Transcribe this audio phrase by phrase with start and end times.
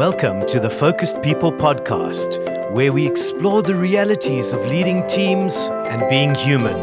[0.00, 6.08] Welcome to the Focused People podcast, where we explore the realities of leading teams and
[6.08, 6.74] being human.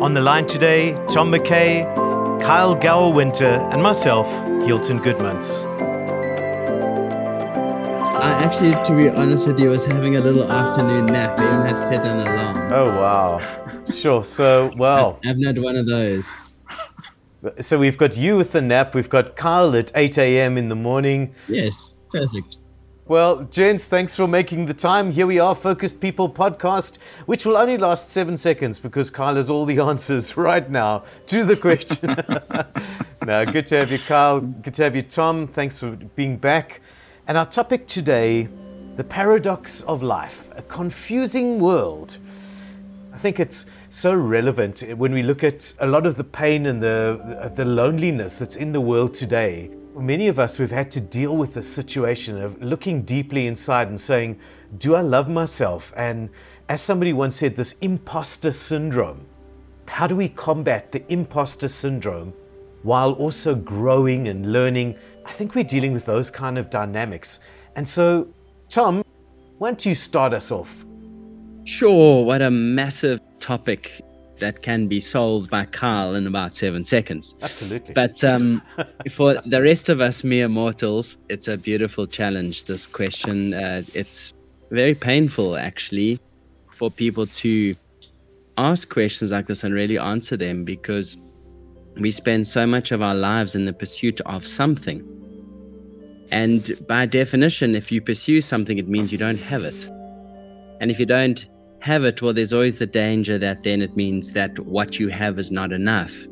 [0.00, 1.82] On the line today, Tom McKay,
[2.40, 4.28] Kyle Gower Winter, and myself,
[4.64, 5.64] Hylton Goodmans.
[8.22, 11.36] I actually, to be honest with you, was having a little afternoon nap.
[11.36, 12.72] I even had set an alarm.
[12.72, 13.82] Oh, wow.
[13.92, 14.24] Sure.
[14.24, 15.18] So, well.
[15.24, 16.30] I've not one of those.
[17.60, 18.94] So we've got you with the nap.
[18.94, 20.56] We've got Kyle at 8 a.m.
[20.56, 21.34] in the morning.
[21.48, 22.58] Yes, perfect.
[23.06, 25.10] Well, gents, thanks for making the time.
[25.10, 29.50] Here we are, Focused People podcast, which will only last seven seconds because Kyle has
[29.50, 32.16] all the answers right now to the question.
[33.26, 34.40] no, good to have you, Kyle.
[34.40, 35.48] Good to have you, Tom.
[35.48, 36.80] Thanks for being back.
[37.26, 38.48] And our topic today
[38.94, 42.18] the paradox of life, a confusing world.
[43.12, 46.80] I think it's so relevant when we look at a lot of the pain and
[46.80, 49.68] the, the loneliness that's in the world today.
[49.96, 54.00] Many of us, we've had to deal with the situation of looking deeply inside and
[54.00, 54.40] saying,
[54.76, 55.92] Do I love myself?
[55.96, 56.30] And
[56.68, 59.26] as somebody once said, this imposter syndrome.
[59.86, 62.32] How do we combat the imposter syndrome
[62.82, 64.96] while also growing and learning?
[65.24, 67.38] I think we're dealing with those kind of dynamics.
[67.76, 68.26] And so,
[68.68, 69.04] Tom,
[69.58, 70.84] why don't you start us off?
[71.64, 74.02] Sure, what a massive topic
[74.38, 77.34] that can be solved by Kyle in about seven seconds.
[77.42, 77.94] Absolutely.
[77.94, 78.62] But um,
[79.10, 83.54] for the rest of us mere mortals, it's a beautiful challenge, this question.
[83.54, 84.32] Uh, it's
[84.70, 86.18] very painful, actually,
[86.72, 87.74] for people to
[88.58, 91.16] ask questions like this and really answer them because
[91.96, 95.10] we spend so much of our lives in the pursuit of something.
[96.32, 99.84] And by definition, if you pursue something, it means you don't have it.
[100.80, 101.46] And if you don't
[101.84, 105.38] have it, well, there's always the danger that then it means that what you have
[105.38, 106.26] is not enough.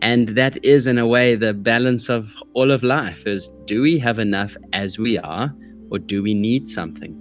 [0.00, 3.98] And that is, in a way, the balance of all of life is do we
[3.98, 5.52] have enough as we are,
[5.90, 7.12] or do we need something?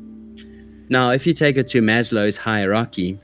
[0.89, 3.19] Now, if you take it to Maslow's hierarchy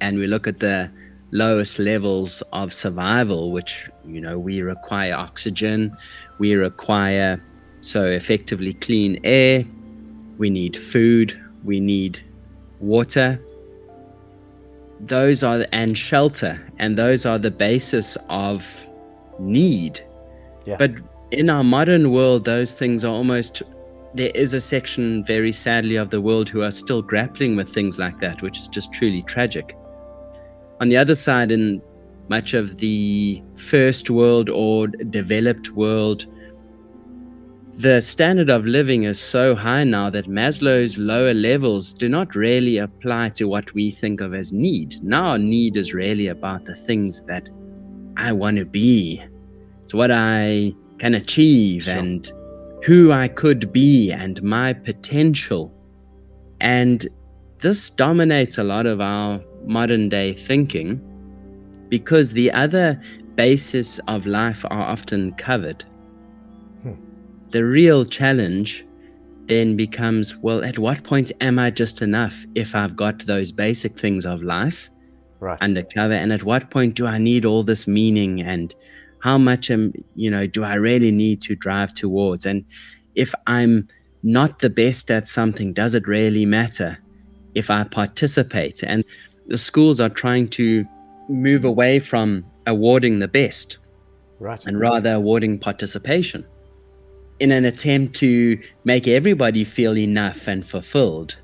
[0.00, 0.90] and we look at the
[1.30, 5.94] lowest levels of survival, which, you know, we require oxygen,
[6.38, 7.44] we require,
[7.82, 9.66] so effectively, clean air,
[10.38, 12.24] we need food, we need
[12.80, 13.40] water.
[15.00, 18.88] Those are the, and shelter and those are the basis of
[19.38, 20.00] need.
[20.64, 20.76] Yeah.
[20.78, 20.92] but
[21.30, 23.62] in our modern world those things are almost
[24.14, 27.98] there is a section very sadly of the world who are still grappling with things
[27.98, 29.76] like that which is just truly tragic.
[30.80, 31.82] On the other side in
[32.28, 36.26] much of the first world or developed world
[37.76, 42.78] the standard of living is so high now that Maslow's lower levels do not really
[42.78, 45.02] apply to what we think of as need.
[45.02, 47.50] Now, need is really about the things that
[48.16, 49.22] I want to be.
[49.82, 51.94] It's what I can achieve sure.
[51.94, 52.30] and
[52.84, 55.74] who I could be and my potential.
[56.60, 57.04] And
[57.58, 61.00] this dominates a lot of our modern day thinking
[61.88, 63.00] because the other
[63.34, 65.84] bases of life are often covered
[67.54, 68.84] the real challenge
[69.46, 73.96] then becomes well, at what point am I just enough if I've got those basic
[73.96, 74.90] things of life
[75.38, 75.56] right.
[75.60, 76.14] undercover?
[76.14, 78.74] And at what point do I need all this meaning and
[79.20, 82.44] how much am you know do I really need to drive towards?
[82.44, 82.64] And
[83.14, 83.86] if I'm
[84.24, 86.98] not the best at something, does it really matter
[87.54, 88.82] if I participate?
[88.82, 89.04] And
[89.46, 90.84] the schools are trying to
[91.28, 93.78] move away from awarding the best
[94.40, 94.66] right.
[94.66, 96.44] and rather awarding participation
[97.40, 101.36] in an attempt to make everybody feel enough and fulfilled.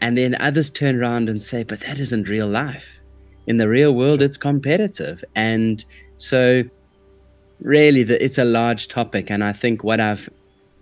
[0.00, 3.00] And then others turn around and say, but that isn't real life.
[3.46, 5.22] In the real world, it's competitive.
[5.34, 5.84] And
[6.16, 6.62] so,
[7.60, 9.30] really, the, it's a large topic.
[9.30, 10.28] And I think what I've,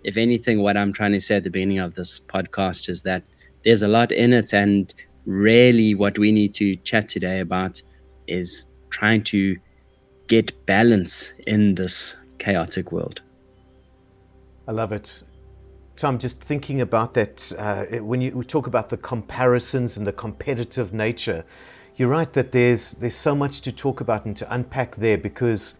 [0.03, 3.23] if anything, what I'm trying to say at the beginning of this podcast is that
[3.65, 4.53] there's a lot in it.
[4.53, 4.93] And
[5.25, 7.81] really, what we need to chat today about
[8.27, 9.57] is trying to
[10.27, 13.21] get balance in this chaotic world.
[14.69, 15.23] I love it.
[15.95, 20.93] Tom, just thinking about that, uh, when you talk about the comparisons and the competitive
[20.93, 21.43] nature,
[21.95, 25.79] you're right that there's there's so much to talk about and to unpack there because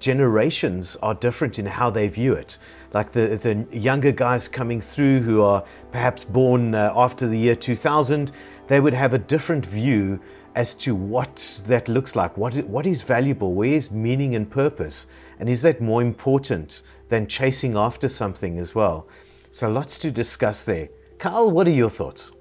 [0.00, 2.58] generations are different in how they view it.
[2.92, 7.54] Like the, the younger guys coming through who are perhaps born uh, after the year
[7.54, 8.32] 2000,
[8.66, 10.18] they would have a different view
[10.56, 15.06] as to what that looks like, what, what is valuable, where is meaning and purpose,
[15.38, 19.06] and is that more important than chasing after something as well.
[19.50, 20.88] So, lots to discuss there.
[21.18, 22.32] Kyle, what are your thoughts?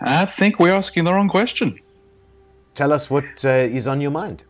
[0.00, 1.80] I think we're asking the wrong question.
[2.74, 4.44] Tell us what uh, is on your mind.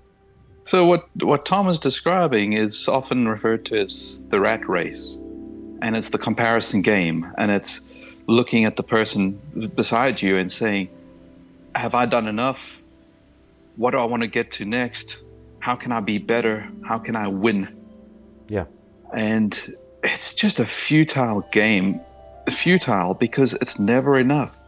[0.66, 5.16] So, what, what Tom is describing is often referred to as the rat race.
[5.80, 7.80] and it's the comparison game, and it's
[8.26, 9.40] looking at the person
[9.74, 10.88] beside you and saying,
[11.74, 12.82] Have I done enough?
[13.76, 15.24] What do I want to get to next?
[15.60, 16.68] How can I be better?
[16.84, 17.77] How can I win?
[18.48, 18.64] Yeah.
[19.12, 22.00] And it's just a futile game.
[22.50, 24.60] Futile because it's never enough.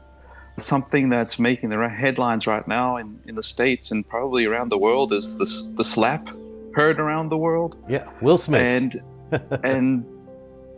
[0.59, 4.79] Something that's making the headlines right now in, in the States and probably around the
[4.79, 6.29] world is this, the slap
[6.75, 7.77] heard around the world.
[7.89, 8.09] Yeah.
[8.21, 8.63] Will Smith.
[8.63, 8.95] And
[9.65, 10.05] and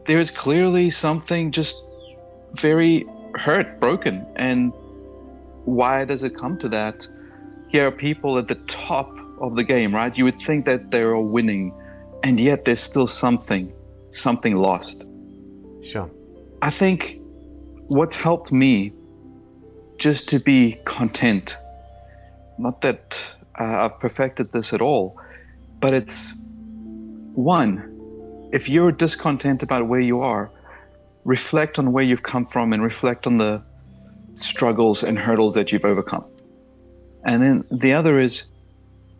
[0.07, 1.83] there's clearly something just
[2.53, 4.27] very hurt, broken.
[4.37, 4.73] And
[5.65, 7.07] why does it come to that?
[7.69, 10.17] Here are people at the top of the game, right?
[10.17, 11.73] You would think that they're all winning,
[12.23, 13.73] and yet there's still something,
[14.11, 15.05] something lost.
[15.83, 16.11] Sure.
[16.61, 17.21] I think
[17.89, 18.93] what's helped me
[19.99, 21.59] just to be content,
[22.59, 25.21] not that uh, I've perfected this at all,
[25.81, 26.35] but it's
[27.35, 27.89] one,
[28.53, 30.51] if you're discontent about where you are,
[31.25, 33.63] reflect on where you've come from and reflect on the
[34.35, 36.25] struggles and hurdles that you've overcome.
[37.25, 38.49] And then the other is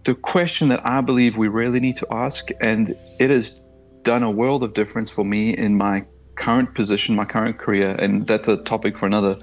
[0.05, 3.61] the question that I believe we really need to ask, and it has
[4.03, 6.05] done a world of difference for me in my
[6.35, 9.39] current position, my current career, and that's a topic for another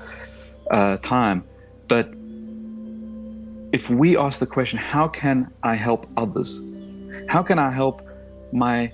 [0.71, 1.44] uh, time.
[1.88, 2.13] But
[3.71, 6.61] if we ask the question, how can I help others?
[7.29, 8.01] How can I help
[8.51, 8.91] my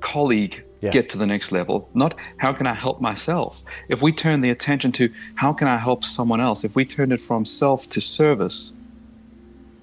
[0.00, 0.90] colleague yeah.
[0.90, 1.88] get to the next level?
[1.94, 3.62] Not how can I help myself?
[3.88, 7.10] If we turn the attention to how can I help someone else, if we turn
[7.10, 8.72] it from self to service,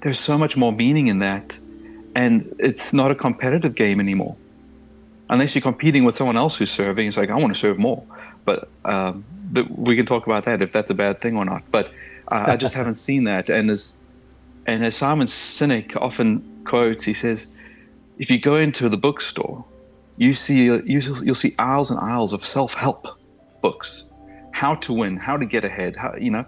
[0.06, 1.58] there's so much more meaning in that.
[2.16, 4.36] And it's not a competitive game anymore.
[5.30, 8.04] Unless you're competing with someone else who's serving, it's like, I want to serve more.
[8.46, 9.26] But um,
[9.70, 11.64] we can talk about that if that's a bad thing or not.
[11.72, 11.88] But
[12.32, 13.50] uh, I just haven't seen that.
[13.50, 13.96] And as,
[14.68, 17.52] and as Simon Sinek often quotes, he says,
[18.20, 19.66] if you go into the bookstore
[20.18, 23.08] you see you'll see aisles and aisles of self-help
[23.62, 24.08] books
[24.52, 26.46] how to win how to get ahead how you know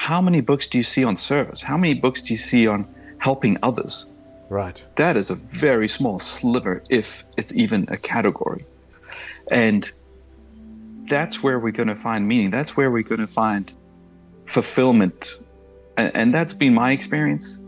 [0.00, 1.60] how many books do you see on service?
[1.60, 2.88] How many books do you see on
[3.18, 4.06] helping others?
[4.48, 4.82] Right.
[4.96, 8.64] That is a very small sliver if it's even a category.
[9.50, 9.92] And
[11.06, 12.48] that's where we're going to find meaning.
[12.48, 13.70] That's where we're going to find
[14.46, 15.38] fulfillment.
[15.98, 17.58] And, and that's been my experience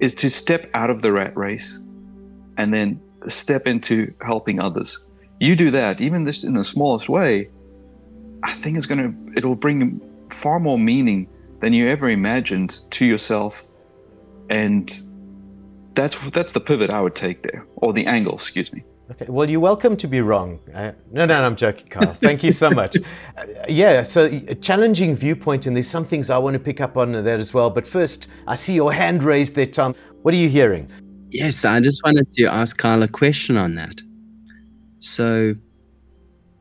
[0.00, 1.78] is to step out of the rat race
[2.56, 5.02] and then step into helping others.
[5.40, 7.50] You do that, even this in the smallest way,
[8.42, 10.00] I think it's going to, it'll bring
[10.30, 11.28] far more meaning
[11.60, 13.64] than you ever imagined to yourself.
[14.50, 14.88] And
[15.94, 18.84] that's, that's the pivot I would take there, or the angle, excuse me.
[19.08, 20.58] Okay, well, you're welcome to be wrong.
[20.74, 22.12] Uh, no, no, no, I'm joking, Kyle.
[22.14, 22.96] Thank you so much.
[23.36, 26.96] uh, yeah, so a challenging viewpoint, and there's some things I want to pick up
[26.96, 27.70] on that as well.
[27.70, 29.94] But first, I see your hand raised there, Tom.
[30.22, 30.90] What are you hearing?
[31.30, 34.00] Yes, I just wanted to ask Kyle a question on that.
[34.98, 35.54] So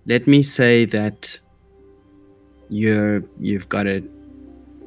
[0.06, 1.40] let me say that
[2.70, 4.04] you're you've got a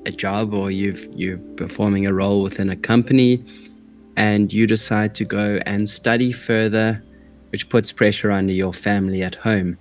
[0.08, 3.44] a job or you've you're performing a role within a company
[4.16, 7.02] and you decide to go and study further,
[7.50, 9.78] which puts pressure on your family at home.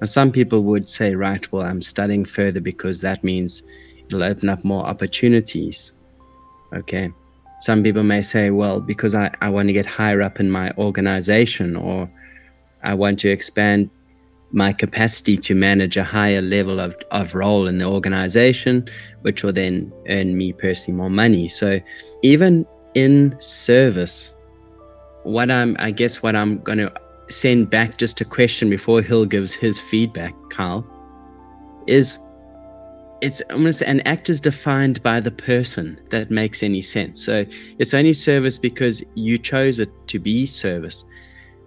[0.00, 3.62] Now some people would say, right, well, I'm studying further because that means
[4.06, 5.92] it'll open up more opportunities.
[6.72, 7.12] Okay
[7.64, 10.70] some people may say, well, because I, I want to get higher up in my
[10.76, 12.10] organization or
[12.82, 13.88] I want to expand
[14.54, 18.88] my capacity to manage a higher level of, of role in the organization,
[19.22, 21.48] which will then earn me personally more money.
[21.48, 21.80] So
[22.22, 24.32] even in service,
[25.24, 26.92] what I'm, I guess, what I'm going to
[27.28, 30.86] send back just a question before Hill gives his feedback, Kyle,
[31.88, 32.18] is
[33.20, 37.24] it's almost an act is defined by the person that makes any sense.
[37.24, 37.44] So
[37.78, 41.04] it's only service because you chose it to be service.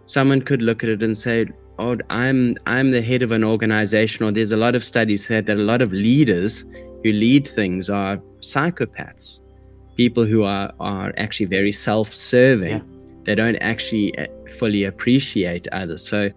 [0.06, 1.48] Someone could look at it and say,
[1.80, 5.46] "Oh, I'm I'm the head of an organization," or there's a lot of studies said
[5.48, 6.66] that a lot of leaders
[7.04, 9.40] who lead things are psychopaths,
[9.96, 12.78] people who are are actually very self-serving.
[12.78, 12.82] Yeah.
[13.24, 16.08] They don't actually uh, fully appreciate others.
[16.08, 16.30] So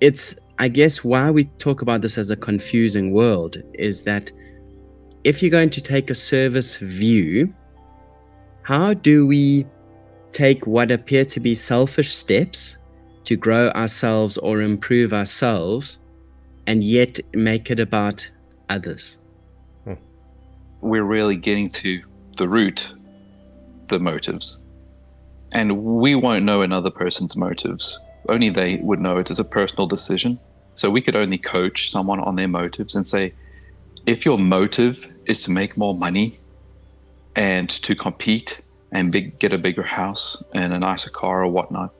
[0.00, 4.30] it's I guess why we talk about this as a confusing world is that
[5.24, 7.52] if you're going to take a service view,
[8.62, 9.66] how do we
[10.30, 12.76] take what appear to be selfish steps
[13.24, 15.98] to grow ourselves or improve ourselves
[16.66, 18.28] and yet make it about
[18.68, 19.18] others?
[19.84, 19.94] Hmm.
[20.80, 22.02] We're really getting to
[22.36, 22.94] the root,
[23.88, 24.58] the motives.
[25.52, 29.86] And we won't know another person's motives only they would know it as a personal
[29.86, 30.38] decision.
[30.74, 33.34] So we could only coach someone on their motives and say,
[34.06, 36.38] if your motive is to make more money
[37.36, 38.60] and to compete
[38.92, 41.92] and big, get a bigger house and a nicer car or whatnot,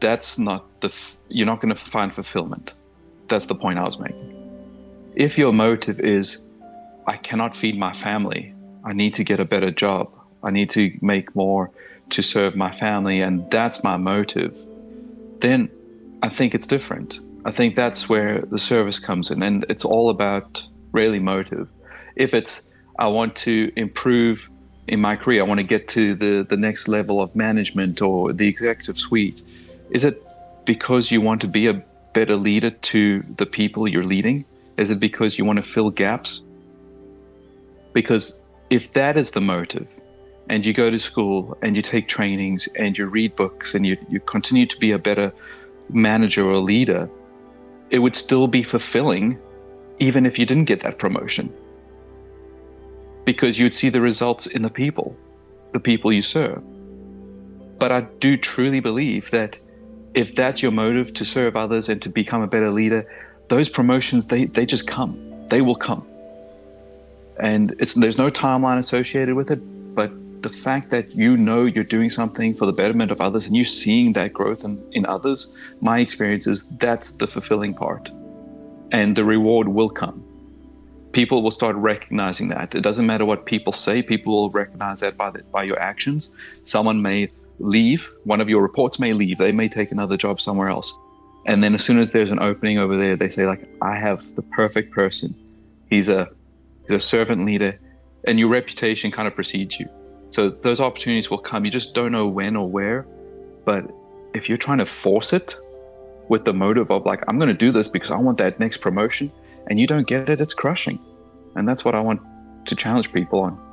[0.00, 2.74] that's not the f- you're not going to find fulfillment.
[3.28, 4.34] That's the point I was making.
[5.14, 6.42] If your motive is
[7.06, 10.10] I cannot feed my family, I need to get a better job,
[10.42, 11.70] I need to make more
[12.10, 14.56] to serve my family and that's my motive,
[15.40, 15.70] then
[16.22, 17.20] I think it's different.
[17.44, 21.68] I think that's where the service comes in and it's all about really motive.
[22.16, 24.50] If it's I want to improve
[24.88, 28.32] in my career, I want to get to the, the next level of management or
[28.32, 29.42] the executive suite,
[29.90, 30.22] is it
[30.64, 34.44] because you want to be a better leader to the people you're leading?
[34.76, 36.42] Is it because you want to fill gaps?
[37.92, 38.38] Because
[38.70, 39.88] if that is the motive,
[40.48, 43.96] and you go to school and you take trainings and you read books and you,
[44.08, 45.32] you continue to be a better
[45.90, 47.08] manager or leader,
[47.90, 49.38] it would still be fulfilling
[49.98, 51.52] even if you didn't get that promotion.
[53.24, 55.16] Because you'd see the results in the people,
[55.72, 56.62] the people you serve.
[57.78, 59.58] But I do truly believe that
[60.18, 63.06] if that's your motive to serve others and to become a better leader,
[63.46, 65.12] those promotions they, they just come.
[65.46, 66.04] They will come.
[67.38, 69.60] And it's there's no timeline associated with it,
[69.94, 70.10] but
[70.42, 73.64] the fact that you know you're doing something for the betterment of others and you're
[73.64, 78.10] seeing that growth in, in others, my experience is that's the fulfilling part.
[78.90, 80.24] And the reward will come.
[81.12, 82.74] People will start recognizing that.
[82.74, 86.30] It doesn't matter what people say, people will recognize that by, the, by your actions.
[86.64, 90.68] Someone may leave, one of your reports may leave, they may take another job somewhere
[90.68, 90.94] else.
[91.46, 94.34] And then as soon as there's an opening over there, they say, like, I have
[94.34, 95.34] the perfect person.
[95.88, 96.28] He's a
[96.82, 97.78] he's a servant leader,
[98.26, 99.88] and your reputation kind of precedes you
[100.30, 101.64] so those opportunities will come.
[101.64, 103.06] You just don't know when or where.
[103.64, 103.90] But
[104.34, 105.56] if you're trying to force it
[106.28, 108.78] with the motive of like, I'm going to do this because I want that next
[108.78, 109.32] promotion,
[109.68, 110.98] and you don't get it, it's crushing.
[111.54, 112.20] And that's what I want
[112.66, 113.67] to challenge people on.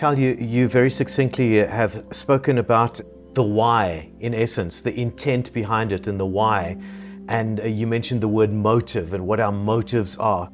[0.00, 3.02] Kyle, you, you very succinctly have spoken about
[3.34, 6.78] the why, in essence, the intent behind it and the why.
[7.28, 10.50] And uh, you mentioned the word motive and what our motives are.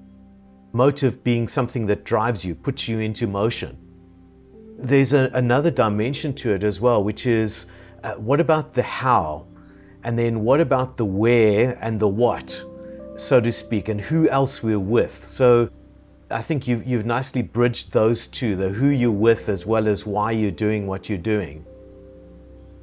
[0.72, 3.78] Motive being something that drives you, puts you into motion
[4.78, 7.66] there's a, another dimension to it as well, which is
[8.02, 9.46] uh, what about the how?
[10.04, 12.62] And then what about the where and the what,
[13.16, 15.24] so to speak, and who else we're with?
[15.24, 15.70] So
[16.30, 20.06] I think you've, you've nicely bridged those two the who you're with as well as
[20.06, 21.64] why you're doing what you're doing.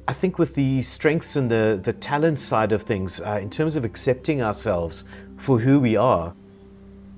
[0.06, 3.76] I think with the strengths and the, the talent side of things, uh, in terms
[3.76, 5.04] of accepting ourselves
[5.36, 6.34] for who we are,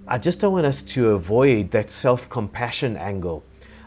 [0.08, 3.44] I just don't want us to avoid that self compassion angle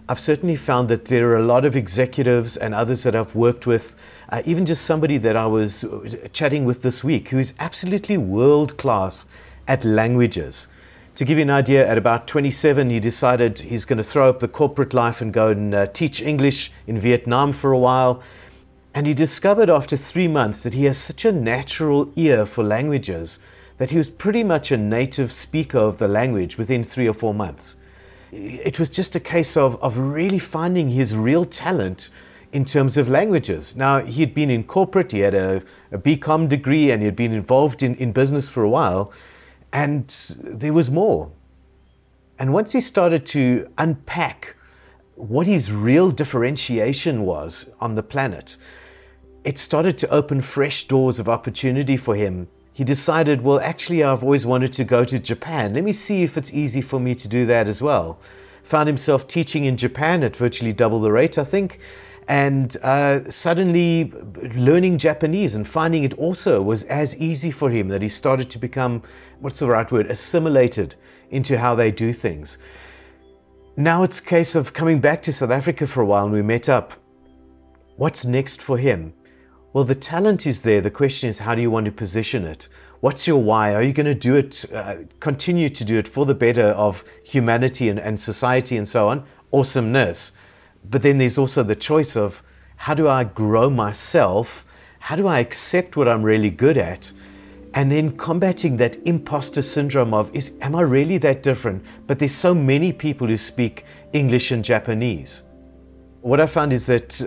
[0.10, 3.68] I've certainly found that there are a lot of executives and others that I've worked
[3.68, 3.96] with,
[4.30, 8.18] uh, even just somebody that I was uh, chatting with this week who is absolutely
[8.18, 9.28] world class
[9.68, 10.68] at languages.
[11.20, 14.40] To give you an idea, at about 27, he decided he's going to throw up
[14.40, 18.24] the corporate life and go and uh, teach English in Vietnam for a while.
[18.96, 23.38] And he discovered after three months that he has such a natural ear for languages
[23.80, 27.34] that he was pretty much a native speaker of the language within three or four
[27.34, 27.76] months
[28.32, 32.10] it was just a case of, of really finding his real talent
[32.52, 33.76] in terms of languages.
[33.76, 37.84] Now, he'd been in corporate, he had a, a BCom degree, and he'd been involved
[37.84, 39.12] in, in business for a while,
[39.72, 40.08] and
[40.40, 41.32] there was more.
[42.38, 44.56] And once he started to unpack
[45.16, 48.56] what his real differentiation was on the planet,
[49.44, 52.48] it started to open fresh doors of opportunity for him
[52.80, 55.74] he decided, well, actually, I've always wanted to go to Japan.
[55.74, 58.22] Let me see if it's easy for me to do that as well.
[58.64, 61.82] Found himself teaching in Japan at virtually double the rate, I think,
[62.30, 64.14] and uh, suddenly
[64.54, 68.60] learning Japanese and finding it also was as easy for him that he started to
[68.60, 69.02] become,
[69.40, 70.94] what's the right word, assimilated
[71.32, 72.60] into how they do things.
[73.76, 76.44] Now it's a case of coming back to South Africa for a while and we
[76.44, 76.94] met up.
[77.96, 79.14] What's next for him?
[79.74, 80.82] Well, the talent is there.
[80.82, 82.70] The question is, how do you want to position it?
[83.00, 83.74] What's your why?
[83.74, 87.04] Are you going to do it, uh, continue to do it for the better of
[87.26, 89.26] humanity and, and society and so on?
[89.52, 90.32] Awesomeness.
[90.84, 92.42] But then there's also the choice of
[92.76, 94.66] how do I grow myself?
[95.00, 97.12] How do I accept what I'm really good at?
[97.74, 101.84] And then combating that imposter syndrome of is am I really that different?
[102.08, 105.44] But there's so many people who speak English and Japanese.
[106.22, 107.22] What I found is that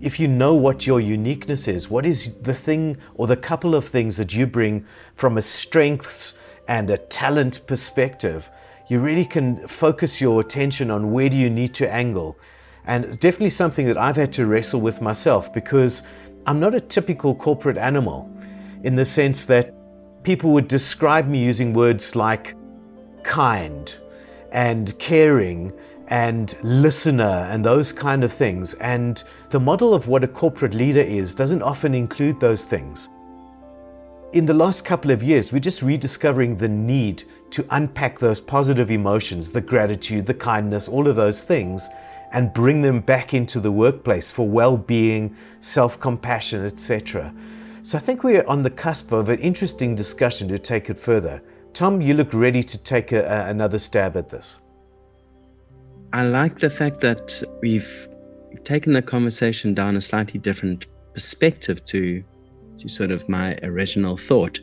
[0.00, 3.86] if you know what your uniqueness is, what is the thing or the couple of
[3.86, 4.84] things that you bring
[5.14, 6.34] from a strengths
[6.66, 8.50] and a talent perspective,
[8.88, 12.36] you really can focus your attention on where do you need to angle.
[12.86, 16.02] And it's definitely something that I've had to wrestle with myself because
[16.46, 18.30] I'm not a typical corporate animal
[18.82, 19.72] in the sense that
[20.24, 22.56] people would describe me using words like
[23.22, 23.96] kind
[24.50, 25.72] and caring
[26.08, 28.74] and listener and those kind of things.
[28.74, 33.08] And the model of what a corporate leader is doesn't often include those things.
[34.32, 38.90] In the last couple of years, we're just rediscovering the need to unpack those positive
[38.90, 41.88] emotions, the gratitude, the kindness, all of those things,
[42.32, 47.34] and bring them back into the workplace for well being, self compassion, etc.
[47.82, 51.42] So I think we're on the cusp of an interesting discussion to take it further.
[51.74, 54.60] Tom, you look ready to take a, a, another stab at this.
[56.12, 58.08] I like the fact that we've
[58.64, 62.22] taken the conversation down a slightly different perspective to
[62.78, 64.58] to sort of my original thought.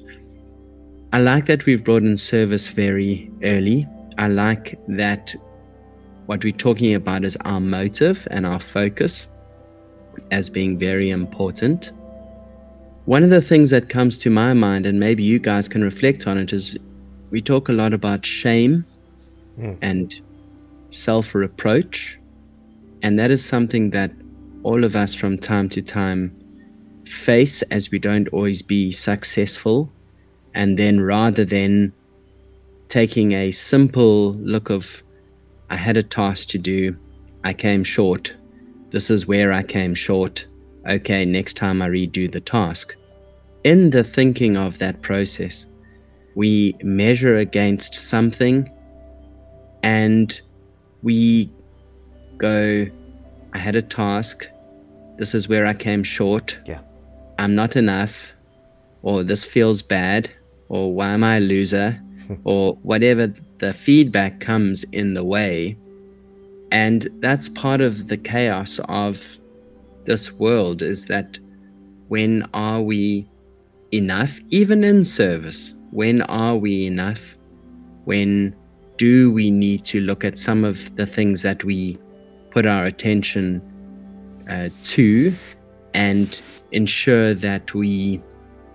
[1.13, 3.87] I like that we've brought in service very early.
[4.17, 5.33] I like that
[6.29, 9.25] what we're talking about is our motive and our focus
[10.29, 11.91] as being very important.
[13.05, 16.27] One of the things that comes to my mind, and maybe you guys can reflect
[16.27, 16.77] on it, is
[17.31, 18.85] we talk a lot about shame
[19.59, 19.75] mm.
[19.81, 20.21] and
[20.89, 22.19] self reproach.
[23.01, 24.11] And that is something that
[24.61, 26.31] all of us from time to time
[27.07, 29.91] face as we don't always be successful.
[30.53, 31.91] And then rather than
[32.87, 35.01] taking a simple look of,
[35.69, 36.97] I had a task to do,
[37.43, 38.35] I came short,
[38.89, 40.47] this is where I came short,
[40.87, 42.95] okay, next time I redo the task.
[43.63, 45.67] In the thinking of that process,
[46.35, 48.71] we measure against something
[49.83, 50.39] and
[51.03, 51.51] we
[52.37, 52.85] go,
[53.53, 54.49] I had a task,
[55.17, 56.57] this is where I came short.
[56.65, 56.79] Yeah.
[57.37, 58.33] I'm not enough,
[59.01, 60.29] or this feels bad,
[60.67, 62.01] or why am I a loser,
[62.43, 65.77] or whatever the feedback comes in the way.
[66.71, 69.39] And that's part of the chaos of
[70.05, 71.39] this world is that
[72.07, 73.27] when are we
[73.91, 75.73] enough, even in service?
[75.91, 77.35] When are we enough?
[78.05, 78.55] When
[78.97, 81.97] do we need to look at some of the things that we
[82.51, 83.61] put our attention
[84.49, 85.33] uh, to
[85.93, 88.21] and ensure that we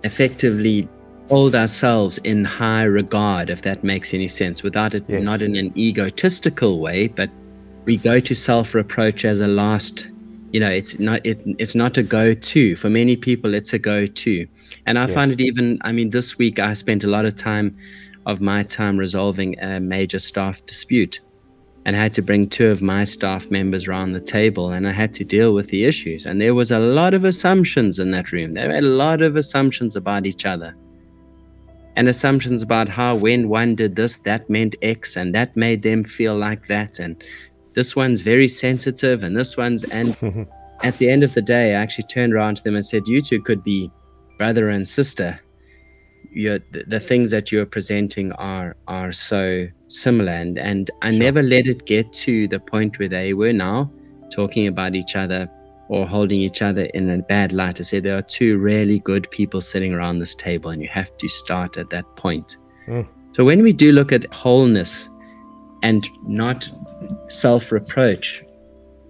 [0.03, 0.87] effectively
[1.29, 5.23] hold ourselves in high regard, if that makes any sense, without it yes.
[5.23, 7.29] not in an egotistical way, but
[7.85, 10.07] we go to self-reproach as a last.
[10.51, 13.53] You know, it's not it's it's not a go-to for many people.
[13.53, 14.47] It's a go-to,
[14.85, 15.13] and I yes.
[15.13, 15.79] find it even.
[15.81, 17.75] I mean, this week I spent a lot of time
[18.25, 21.19] of my time resolving a major staff dispute,
[21.85, 24.91] and I had to bring two of my staff members around the table and I
[24.91, 26.25] had to deal with the issues.
[26.25, 28.53] And there was a lot of assumptions in that room.
[28.53, 30.75] There were a lot of assumptions about each other.
[31.95, 36.03] And assumptions about how when one did this, that meant X, and that made them
[36.03, 36.99] feel like that.
[36.99, 37.23] And
[37.73, 39.83] this one's very sensitive, and this one's.
[39.85, 40.17] And
[40.83, 43.21] at the end of the day, I actually turned around to them and said, You
[43.21, 43.91] two could be
[44.37, 45.39] brother and sister
[46.35, 51.19] you're, the, the things that you're presenting are are so similar and and I sure.
[51.19, 53.89] never let it get to the point where they were now
[54.29, 55.49] talking about each other
[55.87, 57.79] or holding each other in a bad light.
[57.79, 61.15] I said there are two really good people sitting around this table and you have
[61.17, 62.57] to start at that point.
[62.87, 63.07] Mm.
[63.33, 65.09] So when we do look at wholeness
[65.83, 66.67] and not
[67.27, 68.43] self-reproach,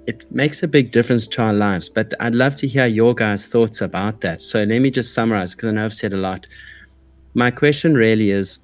[0.08, 1.90] it makes a big difference to our lives.
[1.90, 4.42] But I'd love to hear your guys' thoughts about that.
[4.42, 6.46] So let me just summarize because I know I've said a lot.
[7.34, 8.60] My question really is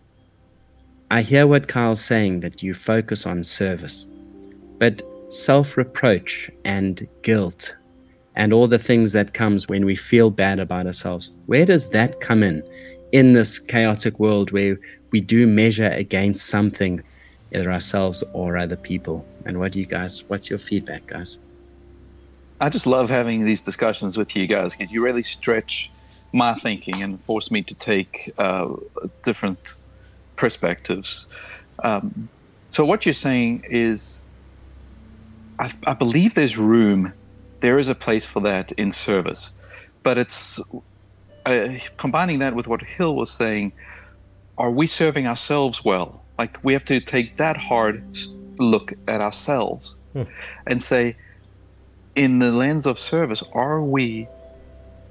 [1.10, 4.06] I hear what Kyle's saying that you focus on service,
[4.80, 7.76] but self reproach and guilt
[8.36, 12.20] and all the things that comes when we feel bad about ourselves, where does that
[12.20, 12.64] come in
[13.12, 14.80] in this chaotic world where
[15.12, 17.04] we do measure against something,
[17.54, 19.26] either ourselves or other people?
[19.46, 21.38] And what do you guys, what's your feedback, guys?
[22.62, 25.92] I just love having these discussions with you guys because you really stretch
[26.32, 28.70] my thinking and force me to take uh,
[29.24, 29.74] different
[30.36, 31.26] perspectives.
[31.84, 32.30] Um,
[32.68, 34.22] so what you're saying is,
[35.60, 37.14] I, I, believe there's room,
[37.62, 39.54] there is a place for that in service,
[40.04, 40.60] but it's
[41.46, 43.72] uh, combining that with what Hill was saying.
[44.58, 46.22] Are we serving ourselves well?
[46.38, 48.04] Like we have to take that hard
[48.60, 50.24] look at ourselves hmm.
[50.68, 51.16] and say,
[52.16, 54.28] in the lens of service, are we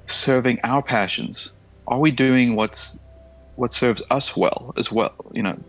[0.07, 1.51] serving our passions?
[1.87, 2.97] Are we doing what's
[3.55, 5.15] what serves us well as well?
[5.33, 5.59] You know,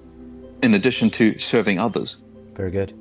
[0.62, 2.20] in addition to serving others.
[2.54, 2.92] Very good.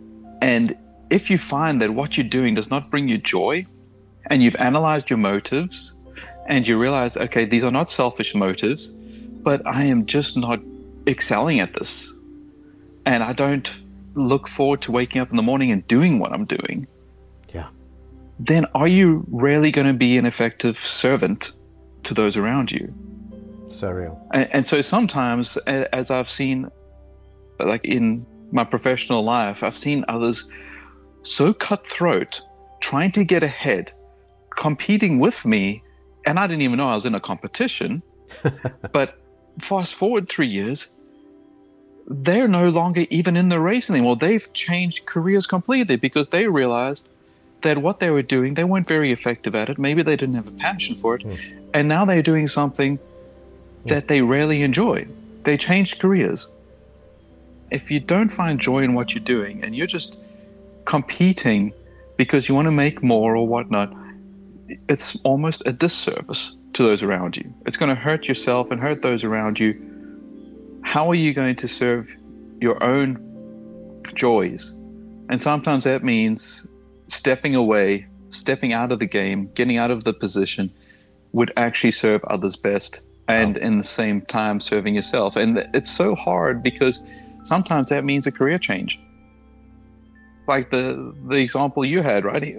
[0.42, 0.76] And
[1.10, 3.66] if you find that what you're doing does not bring you joy,
[4.32, 5.94] and you've analyzed your motives,
[6.48, 8.90] and you realize, okay, these are not selfish motives,
[9.44, 10.62] but I am just not
[11.06, 12.14] excelling at this,
[13.06, 13.82] and I don't
[14.14, 16.88] look forward to waking up in the morning and doing what I'm doing
[17.54, 17.68] Yeah.
[18.40, 21.54] then are you really going to be an effective servant
[22.04, 22.94] to those around you?
[23.70, 24.20] So real.
[24.34, 26.70] And, and, so sometimes, as I've seen,
[27.60, 30.48] like in my professional life, I've seen others
[31.24, 32.42] so cutthroat,
[32.82, 33.94] trying to get ahead,
[34.52, 35.84] competing with me,
[36.26, 38.04] and I didn't even know I was in a competition.
[38.92, 39.20] but
[39.60, 40.88] fast forward three years,
[42.08, 44.16] they're no longer even in the race anymore.
[44.16, 47.08] They've changed careers completely because they realized
[47.62, 49.78] that what they were doing, they weren't very effective at it.
[49.78, 51.24] Maybe they didn't have a passion for it.
[51.24, 51.40] Mm.
[51.74, 53.00] And now they're doing something
[53.86, 55.08] that they rarely enjoy.
[55.44, 56.50] They changed careers.
[57.72, 60.26] If you don't find joy in what you're doing and you're just
[60.86, 61.74] competing
[62.18, 63.94] because you want to make more or whatnot,
[64.88, 67.54] it's almost a disservice to those around you.
[67.66, 70.80] It's going to hurt yourself and hurt those around you.
[70.84, 72.16] How are you going to serve
[72.60, 74.76] your own joys?
[75.30, 76.66] And sometimes that means
[77.08, 80.74] stepping away, stepping out of the game, getting out of the position
[81.34, 85.36] would actually serve others best and in the same time serving yourself.
[85.36, 87.02] And it's so hard because
[87.44, 89.00] sometimes that means a career change.
[90.48, 92.44] Like the the example you had, right?
[92.44, 92.58] He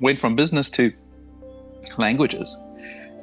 [0.00, 0.92] went from business to
[1.96, 2.58] languages.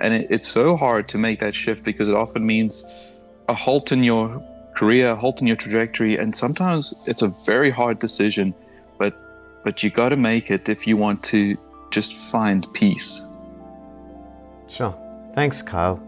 [0.01, 3.13] And it, it's so hard to make that shift because it often means
[3.47, 4.31] a halt in your
[4.75, 6.17] career, a halt in your trajectory.
[6.17, 8.53] And sometimes it's a very hard decision,
[8.97, 9.13] but
[9.63, 11.57] but you got to make it if you want to
[11.89, 13.25] just find peace.
[14.67, 14.95] Sure.
[15.33, 16.01] Thanks, Kyle.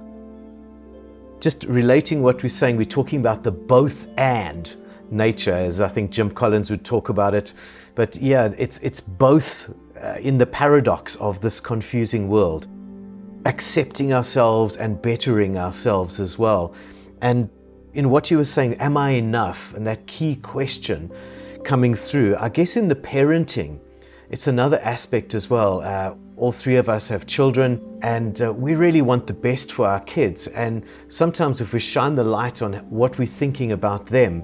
[1.40, 4.76] Just relating what we're saying, we're talking about the both and
[5.12, 7.54] nature, as I think Jim Collins would talk about it.
[7.96, 12.68] But yeah, it's it's both uh, in the paradox of this confusing world,
[13.46, 16.74] accepting ourselves and bettering ourselves as well.
[17.22, 17.50] And
[17.94, 19.74] in what you were saying, am I enough?
[19.74, 21.12] And that key question
[21.64, 22.36] coming through.
[22.38, 23.80] I guess in the parenting,
[24.30, 25.82] it's another aspect as well.
[25.82, 29.88] Uh, all three of us have children, and uh, we really want the best for
[29.88, 30.48] our kids.
[30.50, 34.44] And sometimes, if we shine the light on what we're thinking about them,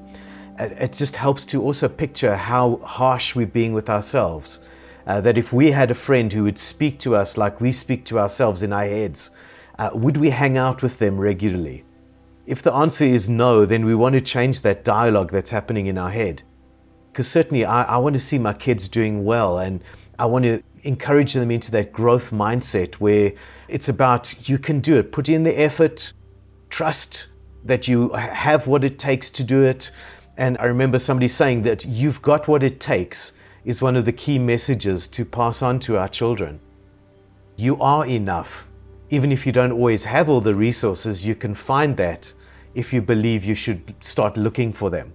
[0.60, 4.60] it just helps to also picture how harsh we're being with ourselves.
[5.06, 8.06] Uh, that if we had a friend who would speak to us like we speak
[8.06, 9.32] to ourselves in our heads,
[9.78, 11.84] uh, would we hang out with them regularly?
[12.46, 15.98] If the answer is no, then we want to change that dialogue that's happening in
[15.98, 16.44] our head.
[17.12, 19.84] Because certainly I, I want to see my kids doing well and
[20.18, 23.34] I want to encourage them into that growth mindset where
[23.68, 26.14] it's about you can do it, put in the effort,
[26.70, 27.28] trust
[27.64, 29.92] that you have what it takes to do it.
[30.38, 33.34] And I remember somebody saying that you've got what it takes
[33.66, 36.60] is one of the key messages to pass on to our children.
[37.56, 38.68] You are enough.
[39.10, 42.34] Even if you don't always have all the resources, you can find that
[42.74, 45.14] if you believe you should start looking for them.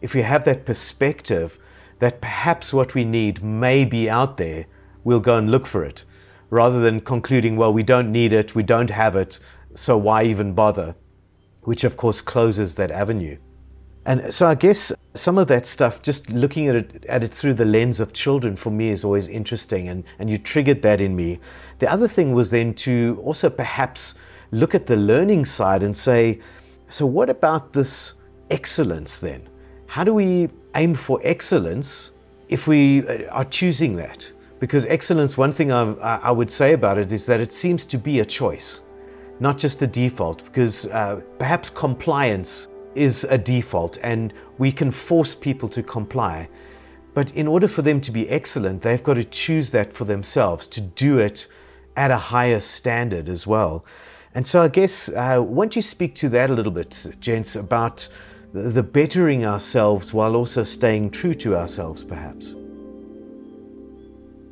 [0.00, 1.58] If you have that perspective
[1.98, 4.66] that perhaps what we need may be out there,
[5.02, 6.04] we'll go and look for it,
[6.50, 9.40] rather than concluding, well, we don't need it, we don't have it,
[9.74, 10.94] so why even bother?
[11.62, 13.38] Which, of course, closes that avenue.
[14.06, 17.54] And so I guess some of that stuff, just looking at it, at it through
[17.54, 19.88] the lens of children for me is always interesting.
[19.88, 21.40] And, and you triggered that in me.
[21.80, 24.14] The other thing was then to also perhaps
[24.52, 26.38] look at the learning side and say,
[26.88, 28.14] so what about this
[28.48, 29.48] excellence then?
[29.88, 32.12] How do we aim for excellence
[32.48, 34.30] if we uh, are choosing that?
[34.60, 37.98] Because excellence, one thing I've, i would say about it is that it seems to
[37.98, 38.82] be a choice,
[39.40, 45.34] not just a default, because uh, perhaps compliance is a default and we can force
[45.34, 46.48] people to comply.
[47.14, 50.68] But in order for them to be excellent, they've got to choose that for themselves,
[50.68, 51.48] to do it
[51.96, 53.84] at a higher standard as well.
[54.34, 58.06] And so I guess, uh, won't you speak to that a little bit, gents, about
[58.52, 62.54] the bettering ourselves while also staying true to ourselves, perhaps?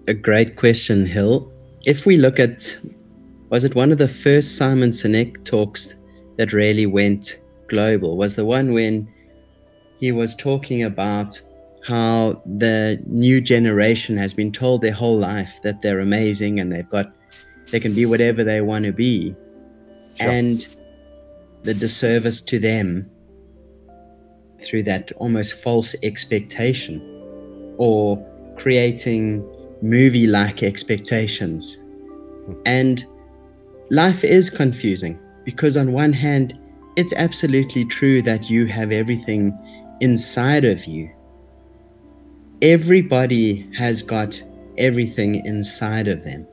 [0.08, 1.52] A great question, Hill.
[1.84, 2.76] If we look at,
[3.50, 5.94] was it one of the first Simon Sinek talks
[6.36, 7.40] that really went
[7.74, 9.08] global was the one when
[9.98, 11.40] he was talking about
[11.86, 16.88] how the new generation has been told their whole life that they're amazing and they've
[16.88, 17.12] got
[17.70, 19.34] they can be whatever they want to be
[20.14, 20.30] sure.
[20.30, 20.68] and
[21.62, 23.10] the disservice to them
[24.64, 26.96] through that almost false expectation
[27.76, 28.02] or
[28.56, 29.44] creating
[29.82, 31.76] movie like expectations
[32.46, 32.54] hmm.
[32.64, 33.04] and
[33.90, 36.58] life is confusing because on one hand
[36.96, 39.56] it's absolutely true that you have everything
[40.00, 41.10] inside of you.
[42.62, 44.40] Everybody has got
[44.78, 46.46] everything inside of them.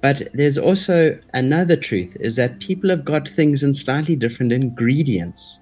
[0.00, 5.60] But there's also another truth is that people have got things in slightly different ingredients.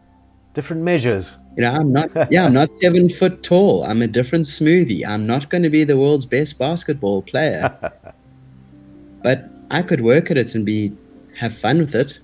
[0.55, 1.37] Different measures.
[1.57, 3.85] You know, I'm not yeah, I'm not seven foot tall.
[3.85, 5.07] I'm a different smoothie.
[5.07, 7.77] I'm not going to be the world's best basketball player.
[9.22, 10.92] but I could work at it and be
[11.38, 12.20] have fun with it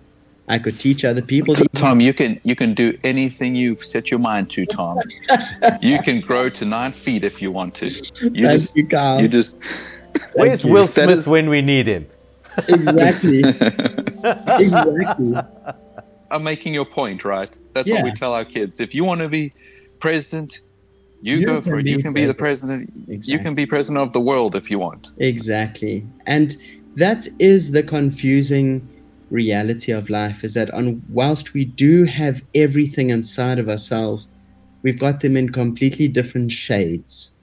[0.47, 1.55] I could teach other people.
[1.55, 4.99] So, Tom, you can you can do anything you set your mind to, Tom.
[5.81, 7.87] you can grow to nine feet if you want to.
[7.87, 9.21] You Thank just you, Kyle.
[9.21, 9.55] you just
[10.35, 10.73] Where's you.
[10.73, 12.07] Will Smith is- when we need him?
[12.69, 13.39] exactly.
[14.59, 15.35] exactly.
[16.31, 17.51] I'm making your point, right?
[17.73, 18.81] That's what we tell our kids.
[18.81, 19.53] If you want to be
[20.01, 20.61] president,
[21.23, 21.87] you, You go for it.
[21.87, 22.93] You be can be the president.
[23.07, 23.29] president.
[23.29, 25.11] You can be president of the world if you want.
[25.19, 26.07] Exactly.
[26.27, 26.55] And
[26.97, 28.87] that is the confusing
[29.35, 34.29] reality of life is that on whilst we do have everything inside of ourselves,
[34.83, 37.37] we've got them in completely different shades.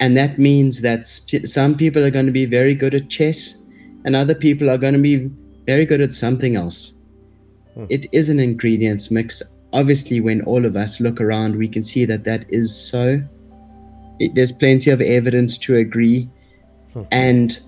[0.00, 3.64] And that means that sp- some people are going to be very good at chess
[4.04, 5.30] and other people are going to be
[5.66, 6.98] very good at something else.
[7.74, 7.84] Hmm.
[7.88, 9.42] It is an ingredients mix.
[9.72, 13.22] Obviously, when all of us look around, we can see that that is so.
[14.18, 16.28] It, there's plenty of evidence to agree.
[16.92, 17.02] Hmm.
[17.12, 17.60] And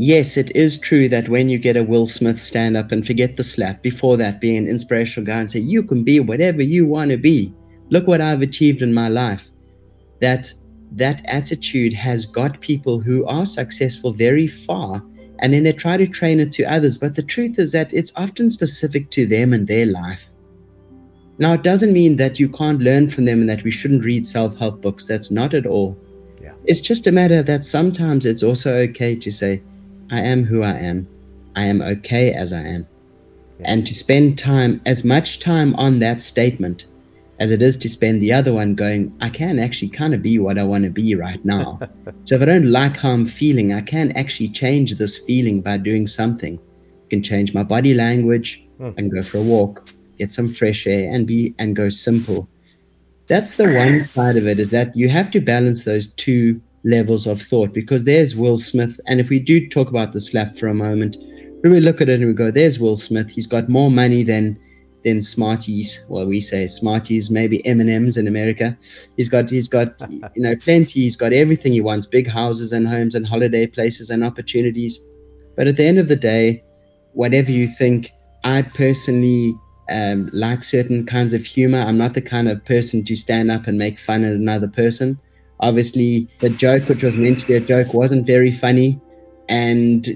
[0.00, 3.36] yes, it is true that when you get a Will Smith stand up and forget
[3.36, 6.86] the slap, before that, be an inspirational guy and say, You can be whatever you
[6.86, 7.54] want to be.
[7.90, 9.50] Look what I've achieved in my life.
[10.20, 10.52] That
[10.92, 15.02] that attitude has got people who are successful very far
[15.40, 16.98] and then they try to train it to others.
[16.98, 20.30] But the truth is that it's often specific to them and their life.
[21.38, 24.26] Now, it doesn't mean that you can't learn from them and that we shouldn't read
[24.26, 25.06] self help books.
[25.06, 25.96] That's not at all.
[26.42, 26.52] Yeah.
[26.64, 29.62] It's just a matter that sometimes it's also okay to say,
[30.10, 31.08] I am who I am.
[31.56, 32.86] I am okay as I am.
[33.62, 36.86] And to spend time, as much time on that statement
[37.38, 40.38] as it is to spend the other one going, I can actually kind of be
[40.38, 41.80] what I want to be right now.
[42.24, 45.78] so if I don't like how I'm feeling, I can actually change this feeling by
[45.78, 46.58] doing something.
[46.58, 48.92] I can change my body language Hmm.
[48.96, 52.48] and go for a walk, get some fresh air and be and go simple.
[53.26, 57.26] That's the one side of it is that you have to balance those two levels
[57.26, 59.00] of thought because there's Will Smith.
[59.06, 61.16] And if we do talk about the slap for a moment,
[61.62, 63.28] we look at it and we go, there's Will Smith.
[63.28, 64.58] He's got more money than
[65.04, 66.04] than Smarties.
[66.10, 68.76] Well, we say Smarties, maybe M and M's in America.
[69.16, 71.00] He's got he's got you know plenty.
[71.00, 75.00] He's got everything he wants: big houses and homes and holiday places and opportunities.
[75.56, 76.62] But at the end of the day,
[77.12, 78.10] whatever you think,
[78.44, 79.54] I personally
[79.90, 81.80] um, like certain kinds of humor.
[81.80, 85.18] I'm not the kind of person to stand up and make fun at another person.
[85.60, 89.00] Obviously, the joke, which was meant to be a joke, wasn't very funny,
[89.48, 90.08] and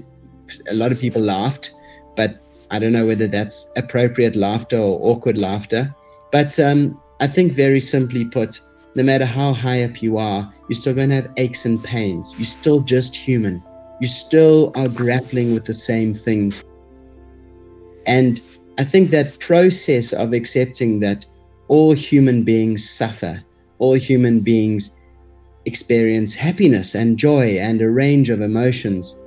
[0.69, 1.73] a lot of people laughed.
[2.15, 5.93] But I don't know whether that's appropriate laughter or awkward laughter.
[6.31, 8.59] But um, I think, very simply put,
[8.95, 12.33] no matter how high up you are, you're still going to have aches and pains.
[12.37, 13.63] You're still just human.
[14.01, 16.63] You still are grappling with the same things.
[18.07, 18.41] And
[18.77, 21.25] I think that process of accepting that
[21.67, 23.43] all human beings suffer,
[23.77, 24.95] all human beings
[25.65, 29.19] experience happiness and joy and a range of emotions,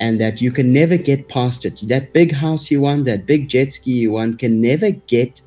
[0.00, 1.80] and that you can never get past it.
[1.88, 5.42] That big house you want, that big jet ski you want, can never get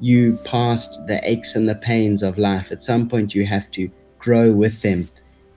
[0.00, 2.72] you past the aches and the pains of life.
[2.72, 5.08] At some point, you have to grow with them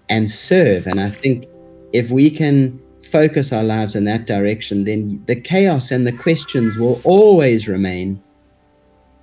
[0.10, 0.88] and serve.
[0.88, 1.47] And I think
[1.93, 2.80] if we can
[3.12, 8.21] focus our lives in that direction, then the chaos and the questions will always remain.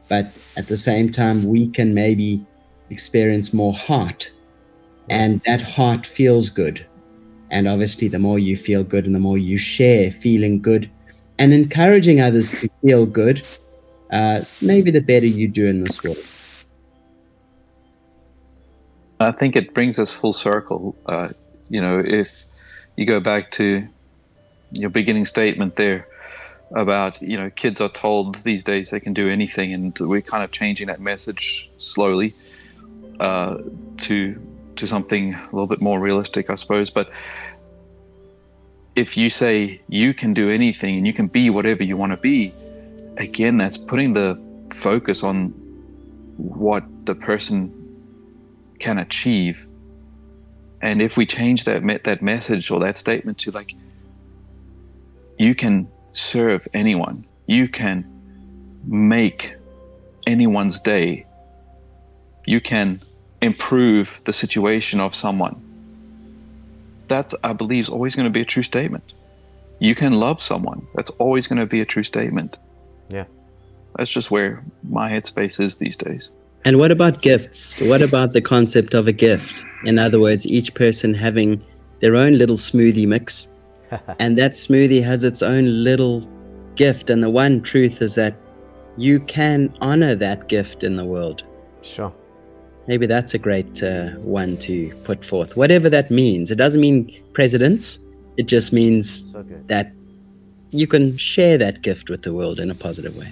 [0.08, 0.26] But
[0.56, 2.44] at the same time, we can maybe
[2.90, 4.30] experience more heart,
[5.08, 6.84] and that heart feels good.
[7.50, 10.90] And obviously, the more you feel good and the more you share feeling good
[11.38, 13.46] and encouraging others to feel good,
[14.12, 16.18] uh, maybe the better you do in this world.
[19.20, 20.96] I think it brings us full circle.
[21.06, 21.28] Uh,
[21.68, 22.44] you know, if
[22.96, 23.86] you go back to
[24.72, 26.08] your beginning statement there
[26.74, 30.42] about you know kids are told these days they can do anything, and we're kind
[30.42, 32.34] of changing that message slowly
[33.20, 33.58] uh,
[33.98, 34.40] to
[34.76, 36.90] to something a little bit more realistic, I suppose.
[36.90, 37.10] But
[38.94, 42.16] if you say you can do anything and you can be whatever you want to
[42.16, 42.52] be,
[43.16, 45.48] again, that's putting the focus on
[46.36, 47.72] what the person
[48.78, 49.66] can achieve.
[50.80, 53.74] And if we change that that message or that statement to like,
[55.38, 58.04] you can serve anyone, you can
[58.84, 59.54] make
[60.26, 61.26] anyone's day,
[62.46, 63.00] you can
[63.42, 65.60] improve the situation of someone.
[67.08, 69.12] That I believe is always going to be a true statement.
[69.80, 70.86] You can love someone.
[70.94, 72.58] That's always going to be a true statement.
[73.10, 73.24] Yeah.
[73.96, 76.30] That's just where my headspace is these days.
[76.64, 77.80] And what about gifts?
[77.80, 79.64] What about the concept of a gift?
[79.84, 81.62] In other words, each person having
[82.00, 83.48] their own little smoothie mix,
[84.20, 86.26] and that smoothie has its own little
[86.76, 87.10] gift.
[87.10, 88.36] And the one truth is that
[88.96, 91.42] you can honor that gift in the world.
[91.82, 92.12] Sure.
[92.88, 96.50] Maybe that's a great uh, one to put forth, whatever that means.
[96.50, 99.92] It doesn't mean presidents, it just means So that
[100.70, 103.28] you can share that gift with the world in a positive way.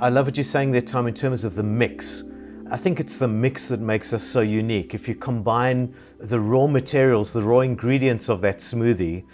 [0.00, 2.24] I love what you're saying there, Tom, in terms of the mix.
[2.70, 4.94] I think it's the mix that makes us so unique.
[4.94, 9.24] If you combine the raw materials, the raw ingredients of that smoothie,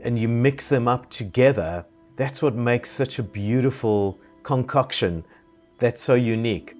[0.00, 1.84] and you mix them up together,
[2.16, 5.24] that's what makes such a beautiful concoction
[5.78, 6.74] that's so unique.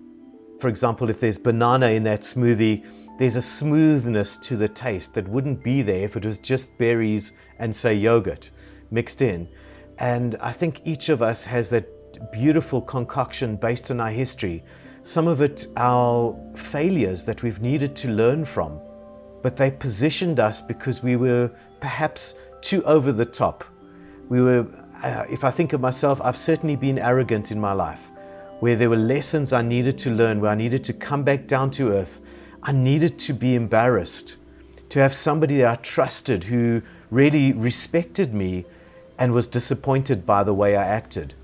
[0.58, 2.84] For example, if there's banana in that smoothie,
[3.18, 7.32] there's a smoothness to the taste that wouldn't be there if it was just berries
[7.58, 8.50] and, say, yogurt
[8.90, 9.48] mixed in.
[9.98, 11.86] And I think each of us has that
[12.32, 14.64] beautiful concoction based on our history.
[15.02, 18.80] Some of it, our failures that we've needed to learn from,
[19.42, 23.64] but they positioned us because we were perhaps too over the top.
[24.28, 24.66] We were,
[25.02, 28.10] uh, if I think of myself, I've certainly been arrogant in my life,
[28.60, 31.70] where there were lessons I needed to learn, where I needed to come back down
[31.72, 32.20] to earth.
[32.62, 34.36] I needed to be embarrassed,
[34.88, 38.64] to have somebody that I trusted who really respected me
[39.18, 41.34] and was disappointed by the way I acted.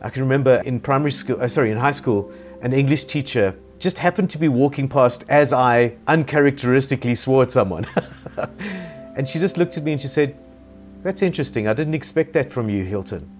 [0.00, 3.98] I can remember in primary school, uh, sorry, in high school, an English teacher just
[3.98, 7.86] happened to be walking past as I uncharacteristically swore at someone.
[9.16, 10.36] and she just looked at me and she said,
[11.02, 11.68] That's interesting.
[11.68, 13.37] I didn't expect that from you, Hylton.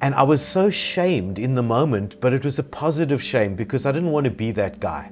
[0.00, 3.86] And I was so shamed in the moment, but it was a positive shame because
[3.86, 5.10] I didn't want to be that guy.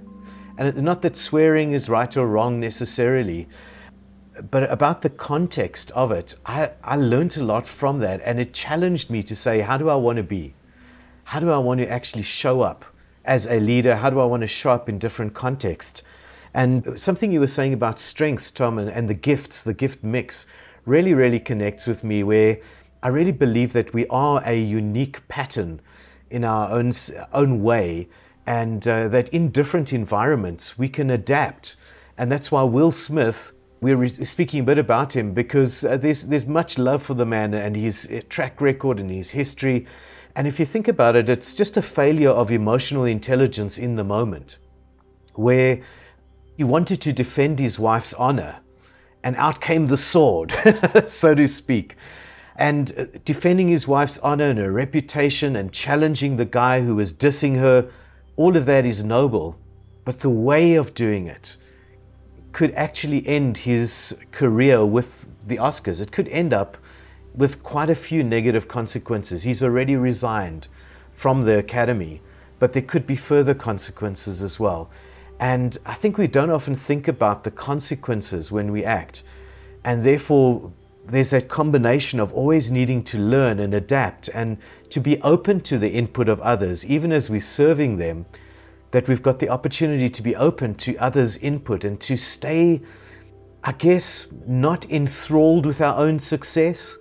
[0.58, 3.48] And not that swearing is right or wrong necessarily,
[4.50, 8.20] but about the context of it, I, I learned a lot from that.
[8.24, 10.54] And it challenged me to say, how do I want to be?
[11.24, 12.84] How do I want to actually show up
[13.24, 13.96] as a leader?
[13.96, 16.02] How do I want to show up in different contexts?
[16.52, 20.46] And something you were saying about strengths, Tom, and, and the gifts, the gift mix,
[20.84, 22.58] really, really connects with me where
[23.04, 25.82] I really believe that we are a unique pattern
[26.30, 26.90] in our own,
[27.34, 28.08] own way
[28.46, 31.76] and uh, that in different environments we can adapt.
[32.16, 36.46] And that's why Will Smith we're speaking a bit about him because uh, there's there's
[36.46, 39.86] much love for the man and his uh, track record and his history.
[40.34, 44.02] And if you think about it, it's just a failure of emotional intelligence in the
[44.02, 44.58] moment,
[45.34, 45.82] where
[46.56, 48.60] he wanted to defend his wife's honor,
[49.22, 50.52] and out came the sword,
[51.06, 51.94] so to speak.
[52.56, 57.12] And uh, defending his wife's honor and her reputation and challenging the guy who was
[57.12, 57.90] dissing her,
[58.36, 59.58] all of that is noble.
[60.04, 61.56] But the way of doing it,
[62.54, 66.00] could actually end his career with the Oscars.
[66.00, 66.78] It could end up
[67.34, 69.42] with quite a few negative consequences.
[69.42, 70.68] He's already resigned
[71.12, 72.22] from the Academy,
[72.60, 74.88] but there could be further consequences as well.
[75.40, 79.24] And I think we don't often think about the consequences when we act.
[79.84, 80.72] And therefore,
[81.06, 84.58] there's that combination of always needing to learn and adapt and
[84.90, 88.26] to be open to the input of others, even as we're serving them
[88.90, 92.80] that we've got the opportunity to be open to others' input and to stay,
[93.62, 96.96] I guess, not enthralled with our own success.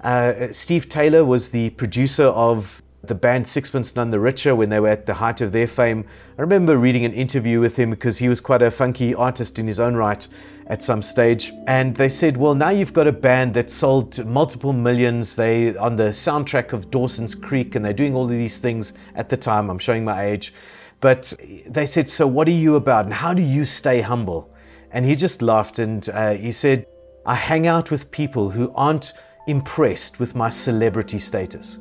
[0.00, 4.80] Uh, Steve Taylor was the producer of the band Sixpence None the Richer when they
[4.80, 6.04] were at the height of their fame.
[6.36, 9.66] I remember reading an interview with him because he was quite a funky artist in
[9.66, 10.26] his own right
[10.68, 11.52] at some stage.
[11.66, 15.34] And they said, Well, now you've got a band that sold multiple millions.
[15.34, 19.28] They on the soundtrack of Dawson's Creek and they're doing all of these things at
[19.28, 19.70] the time.
[19.70, 20.52] I'm showing my age.
[21.00, 21.32] But
[21.66, 23.06] they said, So what are you about?
[23.06, 24.54] And how do you stay humble?
[24.90, 26.86] And he just laughed and uh, he said,
[27.26, 29.12] I hang out with people who aren't
[29.46, 31.78] impressed with my celebrity status.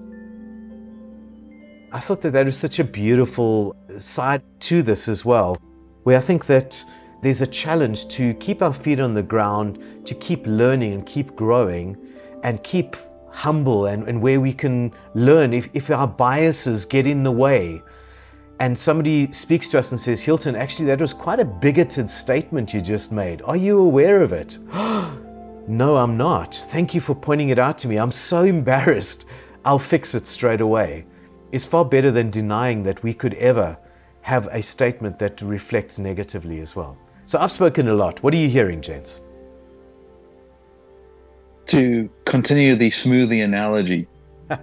[1.91, 5.57] I thought that that was such a beautiful side to this as well,
[6.03, 6.83] where I think that
[7.21, 11.35] there's a challenge to keep our feet on the ground, to keep learning and keep
[11.35, 11.97] growing,
[12.43, 12.95] and keep
[13.29, 17.81] humble and, and where we can learn if, if our biases get in the way
[18.59, 22.73] and somebody speaks to us and says, Hylton, actually, that was quite a bigoted statement
[22.73, 23.41] you just made.
[23.43, 24.57] Are you aware of it?
[25.67, 26.55] no, I'm not.
[26.55, 27.97] Thank you for pointing it out to me.
[27.97, 29.25] I'm so embarrassed.
[29.63, 31.05] I'll fix it straight away.
[31.51, 33.77] It's far better than denying that we could ever
[34.21, 36.97] have a statement that reflects negatively as well.
[37.27, 38.23] So I've spoken a lot.
[38.23, 39.21] What are you hearing, gents?
[41.67, 44.07] To continue the smoothie analogy,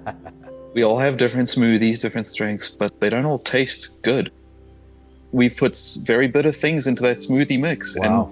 [0.74, 4.32] We all have different smoothies, different strengths, but they don't all taste good.
[5.30, 7.96] We've put very bitter things into that smoothie mix.
[7.96, 8.26] Wow.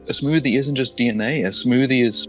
[0.00, 1.44] And a smoothie isn't just DNA.
[1.44, 2.28] A smoothie is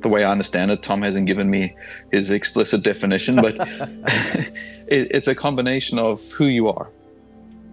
[0.00, 0.82] the way I understand it.
[0.82, 1.74] Tom hasn't given me
[2.12, 3.56] his explicit definition, but
[4.88, 6.90] it, it's a combination of who you are.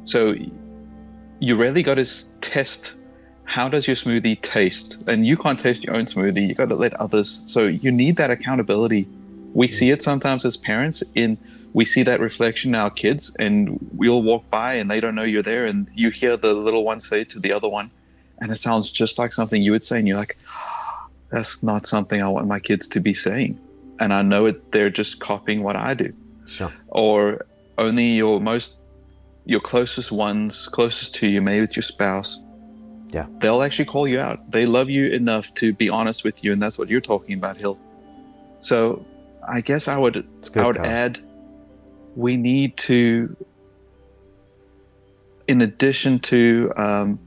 [0.06, 0.36] So
[1.46, 2.06] you really got to
[2.42, 2.96] test
[3.46, 5.04] how does your smoothie taste?
[5.08, 6.48] And you can't taste your own smoothie.
[6.48, 7.44] You got to let others.
[7.46, 9.08] So you need that accountability
[9.54, 11.38] we see it sometimes as parents in
[11.74, 15.24] we see that reflection in our kids and we'll walk by and they don't know
[15.24, 17.92] you're there and you hear the little one say to the other one
[18.40, 21.86] and it sounds just like something you would say and you're like ah, that's not
[21.86, 23.60] something i want my kids to be saying
[24.00, 26.14] and I know it, they're just copying what I do.
[26.46, 26.72] Sure.
[26.90, 27.46] Or
[27.78, 28.76] only your most,
[29.46, 32.44] your closest ones, closest to you, maybe with your spouse.
[33.12, 33.28] Yeah.
[33.40, 34.50] They'll actually call you out.
[34.52, 37.58] They love you enough to be honest with you, and that's what you're talking about,
[37.58, 37.78] Hill.
[38.60, 39.06] So
[39.48, 40.26] I guess I would
[40.56, 40.86] I would Kyle.
[40.86, 41.20] add
[42.16, 43.36] we need to
[45.48, 47.20] in addition to um,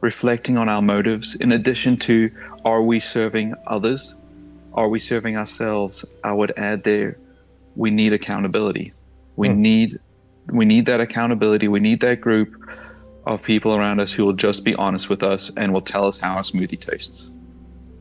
[0.00, 2.30] reflecting on our motives, in addition to
[2.64, 4.16] are we serving others,
[4.72, 7.18] are we serving ourselves, I would add there
[7.76, 8.94] we need accountability.
[9.36, 9.60] We Hmm.
[9.60, 10.00] need
[10.52, 11.68] we need that accountability.
[11.68, 12.54] We need that group
[13.26, 16.18] of people around us who will just be honest with us and will tell us
[16.18, 17.38] how our smoothie tastes.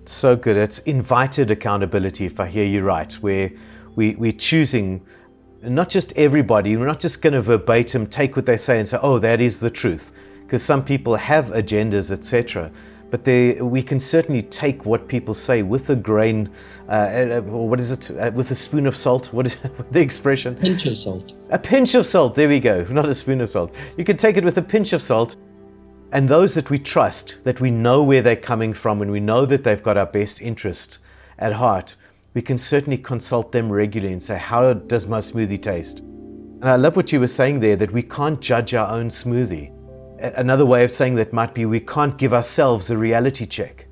[0.06, 0.56] So good.
[0.56, 3.52] It's invited accountability, if I hear you right, where
[3.96, 5.04] we, we're choosing
[5.64, 9.00] not just everybody, we're not just going to verbatim take what they say and say,
[9.02, 10.12] oh, that is the truth.
[10.42, 12.72] Because some people have agendas, etc.
[13.16, 16.50] But they, we can certainly take what people say with a grain,
[16.90, 19.32] uh, uh, or what is it, uh, with a spoon of salt.
[19.32, 19.56] What is
[19.92, 20.58] the expression?
[20.58, 21.32] Pinch of salt.
[21.50, 23.74] A pinch of salt, there we go, not a spoon of salt.
[23.96, 25.38] You can take it with a pinch of salt,
[26.12, 29.46] and those that we trust, that we know where they're coming from, and we know
[29.46, 31.00] that they've got our best interest
[31.40, 31.96] at heart,
[32.34, 36.00] we can certainly consult them regularly and say, How does my smoothie taste?
[36.00, 39.72] And I love what you were saying there that we can't judge our own smoothie.
[40.20, 43.88] Another way of saying that might be we can't give ourselves a reality check.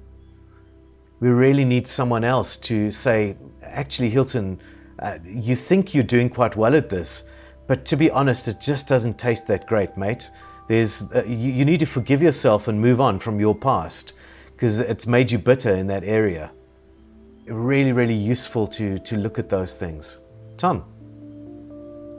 [1.20, 4.60] We really need someone else to say, actually, Hylton,
[5.00, 7.24] uh, you think you're doing quite well at this,
[7.68, 10.30] but to be honest, it just doesn't taste that great, mate.
[10.68, 14.14] There's, uh, you, you need to forgive yourself and move on from your past
[14.54, 16.52] because it's made you bitter in that area.
[17.48, 20.18] Really, really useful to, to look at those things.
[20.56, 20.86] Tom,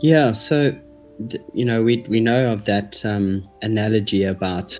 [0.01, 0.79] Yeah, so
[1.53, 4.79] you know we we know of that um, analogy about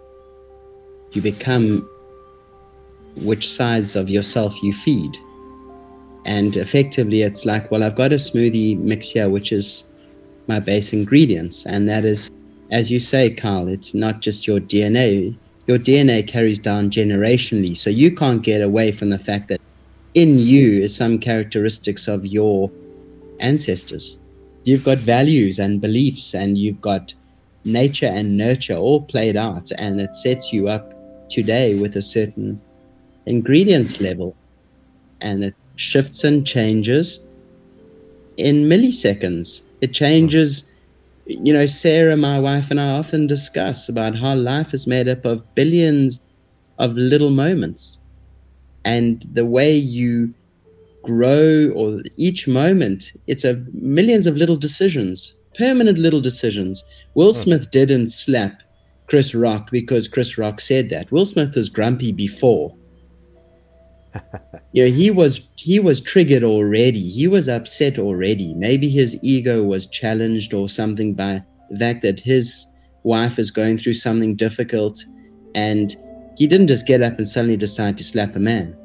[1.13, 1.89] you become
[3.17, 5.17] which sides of yourself you feed,
[6.25, 9.93] and effectively it's like, well, I've got a smoothie mix here, which is
[10.49, 12.31] my base ingredients, and that is,
[12.71, 15.37] as you say, Kyle, it's not just your DNA.
[15.67, 19.61] Your DNA carries down generationally, so you can't get away from the fact that
[20.13, 22.71] in you is some characteristics of your
[23.41, 24.19] ancestors
[24.65, 27.15] you've got values and beliefs and you've got
[27.65, 30.93] nature and nurture all played out and it sets you up
[31.29, 32.61] today with a certain
[33.27, 34.37] ingredients level.
[35.21, 37.27] And it shifts and changes
[38.37, 39.63] in milliseconds.
[39.81, 40.71] It changes
[41.27, 45.25] you know sarah my wife and i often discuss about how life is made up
[45.25, 46.21] of billions
[46.79, 47.99] of little moments.
[48.85, 50.35] And the way you
[51.05, 56.85] grow or each moment it's a millions of little decisions permanent little decisions.
[57.15, 57.39] Will hmm.
[57.39, 58.63] smith didn't slap
[59.07, 61.11] chris rock because chris rock said that.
[61.13, 62.75] Will smith was grumpy before.
[64.77, 67.09] You know he was he was triggered already.
[67.09, 68.55] He was upset already.
[68.55, 72.67] Maybe his ego was challenged or something by the fact that his
[73.05, 75.05] wife is going through something difficult
[75.55, 75.95] and
[76.37, 78.77] he didn't just get up and suddenly decide to slap a man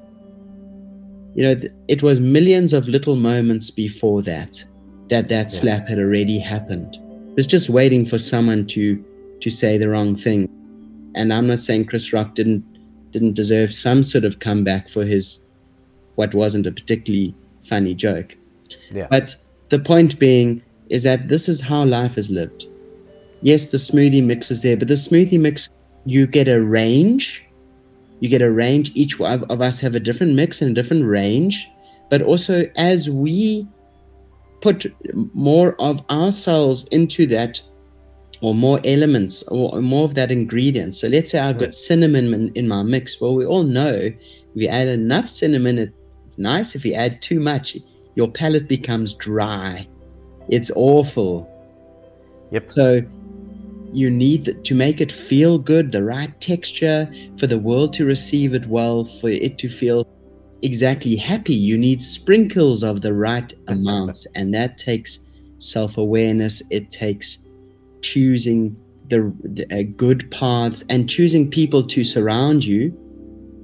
[1.36, 4.64] you know th- it was millions of little moments before that
[5.10, 5.60] that that Yeah.
[5.60, 9.04] slap had already happened it was just waiting for someone to
[9.42, 10.50] to say the wrong thing
[11.16, 12.64] and i'm not saying chris rock didn't
[13.12, 15.46] didn't deserve some sort of comeback for his
[16.16, 18.38] what wasn't a particularly funny joke
[18.92, 19.08] Yeah.
[19.10, 19.36] but
[19.70, 22.66] the point being is that this is how life is lived
[23.42, 25.70] yes the smoothie mix is there but the smoothie mix
[26.06, 27.46] you get a range
[28.20, 31.06] you get a range each one of us have a different mix and a different
[31.06, 31.70] range
[32.10, 33.68] but also as we
[34.62, 34.86] put
[35.34, 37.62] more of ourselves into that
[38.42, 40.96] or more elements or more of that ingredient.
[40.96, 43.20] So let's say i've got cinnamon in, in my mix.
[43.20, 44.16] Well we all know if
[44.56, 45.94] you add enough cinnamon
[46.26, 46.76] it's nice.
[46.76, 47.78] If you add too much
[48.16, 49.88] your palate becomes dry.
[50.50, 51.48] It's awful.
[52.52, 52.72] Yep.
[52.72, 53.02] so
[53.92, 58.54] you need to make it feel good, the right texture, for the world to receive
[58.54, 60.08] it well, for it to feel
[60.62, 61.54] exactly happy.
[61.54, 65.20] You need sprinkles of the right amounts, and that takes
[65.58, 66.62] self awareness.
[66.70, 67.48] It takes
[68.02, 68.76] choosing
[69.08, 72.96] the, the uh, good paths and choosing people to surround you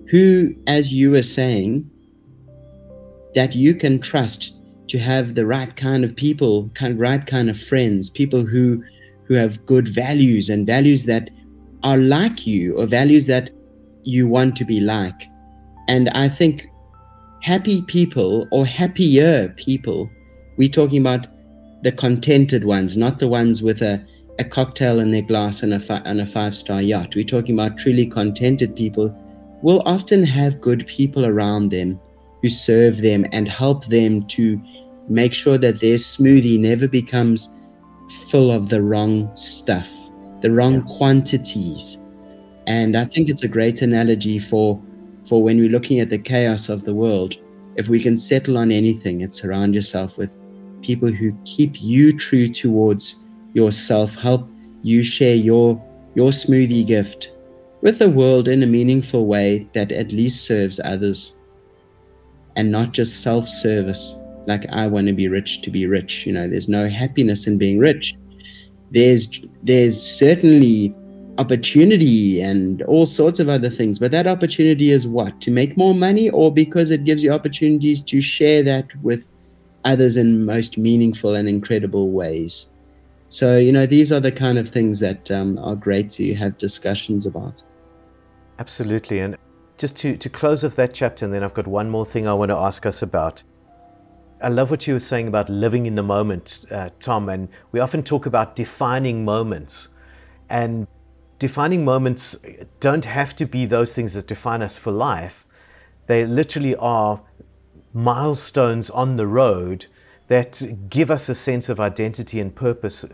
[0.10, 1.90] who, as you were saying,
[3.34, 4.58] that you can trust
[4.88, 8.84] to have the right kind of people, kind right kind of friends, people who
[9.28, 11.30] who have good values and values that
[11.84, 13.52] are like you or values that
[14.04, 15.24] you want to be like.
[15.88, 16.68] And I think
[17.42, 20.10] happy people or happier people,
[20.58, 21.28] we're talking about
[21.84, 24.04] the contented ones, not the ones with a,
[24.40, 27.16] a cocktail in their glass and a, fi- and a five star yacht.
[27.16, 29.16] We're talking about truly contented people
[29.62, 32.00] will often have good people around them
[32.42, 34.62] who serve them and help them to
[35.08, 37.56] make sure that their smoothie never becomes
[38.10, 39.92] full of the wrong stuff,
[40.42, 41.98] the wrong quantities.
[42.68, 44.82] And I think it's a great analogy for
[45.24, 47.36] for when we're looking at the chaos of the world.
[47.76, 50.38] If we can settle on anything, it's surround yourself with
[50.82, 54.48] people who keep you true towards yourself, help
[54.84, 55.82] you share your
[56.16, 57.32] your smoothie gift
[57.82, 61.40] with the world in a meaningful way that at least serves others
[62.56, 64.18] and not just self-service
[64.48, 66.26] like I want to be rich to be rich.
[66.26, 68.16] You know, there's no happiness in being rich.
[68.92, 70.96] There's there's certainly
[71.38, 75.42] opportunity and all sorts of other things, but that opportunity is what?
[75.42, 79.28] To make more money or because it gives you opportunities to share that with
[79.84, 82.72] others in most meaningful and incredible ways.
[83.30, 86.58] So, you know, these are the kind of things that um, are great to have
[86.58, 87.62] discussions about.
[88.60, 89.20] Absolutely.
[89.20, 89.38] And
[89.78, 92.34] just to, to close off that chapter, and then I've got one more thing I
[92.34, 93.44] want to ask us about.
[94.42, 97.30] I love what you were saying about living in the moment, uh, Tom.
[97.30, 99.90] And we often talk about defining moments.
[100.50, 100.88] And
[101.40, 102.38] defining moments
[102.80, 105.46] don't have to be those things that define us for life.
[106.08, 107.22] They literally are
[107.94, 109.88] milestones on the road
[110.28, 113.06] that give us a sense of identity and purpose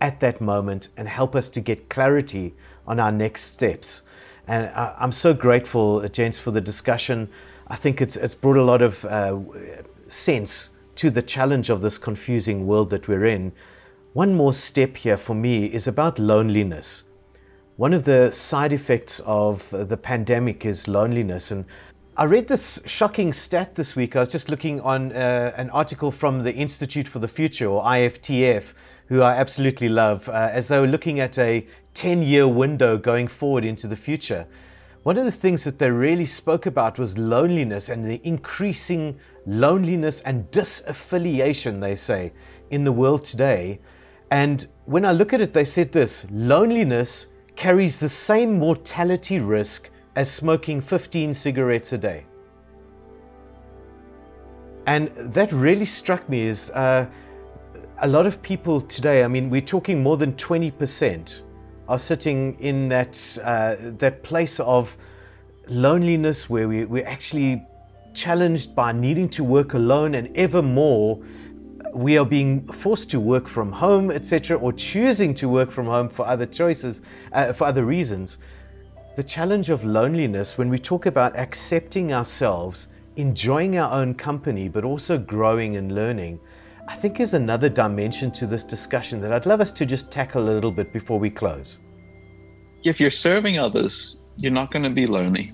[0.00, 2.54] at that moment and help us to get clarity
[2.86, 4.02] on our next steps.
[4.46, 7.28] And I, am so grateful, James, for the discussion.
[7.68, 9.38] I think it's, it's brought a lot of uh,
[10.08, 13.52] sense to the challenge of this confusing world that we're in.
[14.12, 17.04] One more step here for me is about loneliness.
[17.76, 21.50] One of the side effects of the pandemic is loneliness.
[21.50, 21.64] And
[22.16, 24.14] I read this shocking stat this week.
[24.14, 27.82] I was just looking on uh, an article from the Institute for the Future, or
[27.82, 28.72] IFTF,
[29.08, 33.26] who I absolutely love, uh, as they were looking at a 10 year window going
[33.26, 34.46] forward into the future.
[35.04, 40.22] One of the things that they really spoke about was loneliness and the increasing loneliness
[40.22, 42.32] and disaffiliation, they say,
[42.70, 43.80] in the world today.
[44.30, 49.90] And when I look at it, they said this loneliness carries the same mortality risk
[50.16, 52.24] as smoking 15 cigarettes a day.
[54.86, 57.06] And that really struck me as uh,
[57.98, 61.42] a lot of people today, I mean, we're talking more than 20%,
[61.88, 64.96] are sitting in that, uh, that place of
[65.68, 67.62] loneliness where we, we're actually
[68.14, 71.20] challenged by needing to work alone and ever more
[71.94, 76.08] we are being forced to work from home, etc., or choosing to work from home
[76.08, 77.00] for other choices,
[77.32, 78.38] uh, for other reasons.
[79.16, 84.84] The challenge of loneliness, when we talk about accepting ourselves, enjoying our own company, but
[84.84, 86.40] also growing and learning,
[86.86, 90.42] I think is another dimension to this discussion that I'd love us to just tackle
[90.42, 91.78] a little bit before we close.
[92.82, 95.50] If you're serving others, you're not going to be lonely.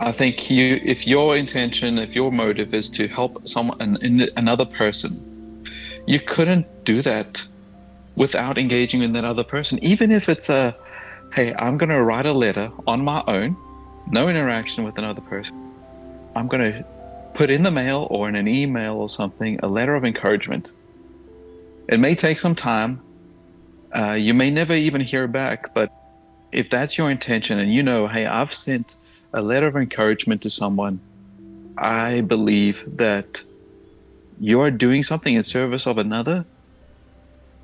[0.00, 3.98] I think you, if your intention, if your motive is to help someone,
[4.36, 5.64] another person,
[6.06, 7.42] you couldn't do that
[8.16, 9.78] without engaging with that other person.
[9.82, 10.76] Even if it's a,
[11.32, 13.56] hey, I'm going to write a letter on my own,
[14.10, 15.72] no interaction with another person.
[16.36, 16.84] I'm going to
[17.34, 20.70] put in the mail or in an email or something a letter of encouragement.
[21.88, 23.00] It may take some time.
[23.94, 25.92] Uh, you may never even hear back, but
[26.50, 28.96] if that's your intention and you know, hey, I've sent
[29.32, 31.00] a letter of encouragement to someone,
[31.76, 33.42] I believe that
[34.38, 36.44] you're doing something in service of another,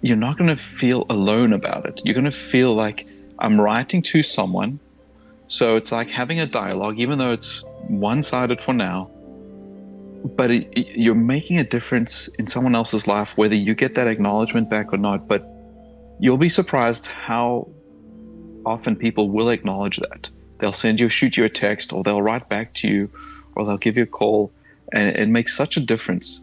[0.00, 2.00] you're not going to feel alone about it.
[2.04, 3.06] You're going to feel like
[3.38, 4.78] I'm writing to someone.
[5.48, 9.10] So it's like having a dialogue, even though it's one sided for now.
[10.24, 14.68] But it, you're making a difference in someone else's life, whether you get that acknowledgement
[14.68, 15.28] back or not.
[15.28, 15.46] But
[16.18, 17.68] you'll be surprised how
[18.66, 20.30] often people will acknowledge that.
[20.58, 23.10] They'll send you, shoot you a text, or they'll write back to you,
[23.54, 24.52] or they'll give you a call,
[24.92, 26.42] and it makes such a difference.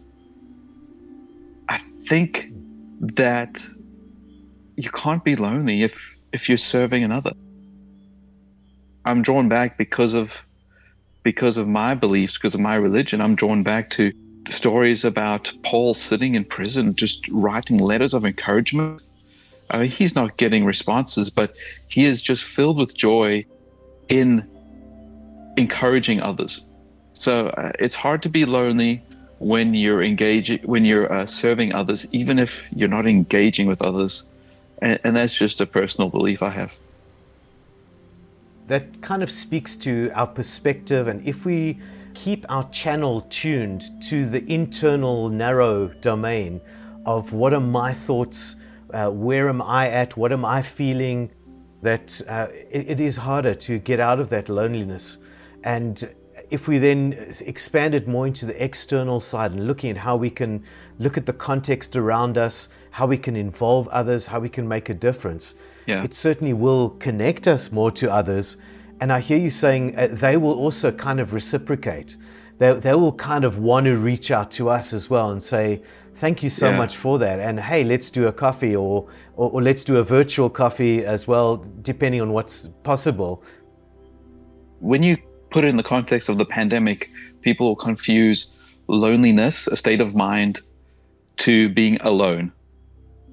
[1.68, 2.50] I think
[3.00, 3.62] that
[4.76, 7.32] you can't be lonely if if you're serving another.
[9.04, 10.46] I'm drawn back because of
[11.26, 13.20] because of my beliefs, because of my religion.
[13.20, 14.12] I'm drawn back to
[14.46, 19.02] stories about Paul sitting in prison, just writing letters of encouragement.
[19.68, 21.52] I mean, he's not getting responses, but
[21.88, 23.44] he is just filled with joy
[24.08, 24.48] in
[25.56, 26.64] encouraging others.
[27.12, 29.02] So uh, it's hard to be lonely
[29.40, 34.26] when you're engaging, when you're uh, serving others, even if you're not engaging with others.
[34.80, 36.78] And, and that's just a personal belief I have.
[38.66, 41.06] That kind of speaks to our perspective.
[41.08, 41.78] And if we
[42.14, 46.60] keep our channel tuned to the internal narrow domain
[47.04, 48.56] of what are my thoughts,
[48.92, 51.30] uh, where am I at, what am I feeling,
[51.82, 55.18] that uh, it, it is harder to get out of that loneliness.
[55.62, 56.12] And
[56.50, 57.12] if we then
[57.44, 60.64] expand it more into the external side and looking at how we can
[60.98, 64.88] look at the context around us, how we can involve others, how we can make
[64.88, 65.54] a difference,
[65.86, 66.02] Yeah.
[66.04, 68.56] it certainly will connect us more to others.
[69.00, 72.16] And I hear you saying uh, they will also kind of reciprocate.
[72.58, 75.82] They, they will kind of want to reach out to us as well and say,
[76.14, 76.78] thank you so Yeah.
[76.78, 77.38] much for that.
[77.38, 79.06] And hey, let's do a coffee or,
[79.36, 83.42] or, or let's do a virtual coffee as well, depending on what's possible.
[84.80, 85.16] when you
[85.50, 87.10] put it in the context of the pandemic,
[87.40, 88.52] people will confuse
[88.88, 90.60] loneliness, a state of mind,
[91.36, 92.52] to being alone,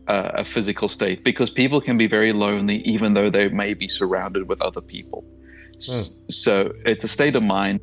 [0.07, 3.87] uh, a physical state, because people can be very lonely even though they may be
[3.87, 5.23] surrounded with other people.
[5.77, 7.79] S- So it's a state of mind,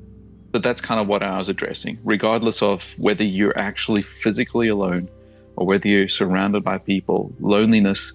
[0.53, 1.99] but that's kind of what I was addressing.
[2.05, 5.09] Regardless of whether you're actually physically alone
[5.57, 8.13] or whether you're surrounded by people, loneliness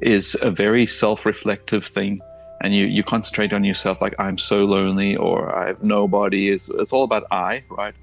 [0.00, 2.20] is a very self reflective thing
[2.60, 6.68] and you you concentrate on yourself like i'm so lonely or i have nobody is
[6.80, 7.94] it's all about i right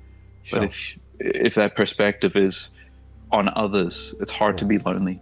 [0.43, 0.59] Sure.
[0.59, 2.69] but if if that perspective is
[3.31, 5.19] on others it's hard to be lonely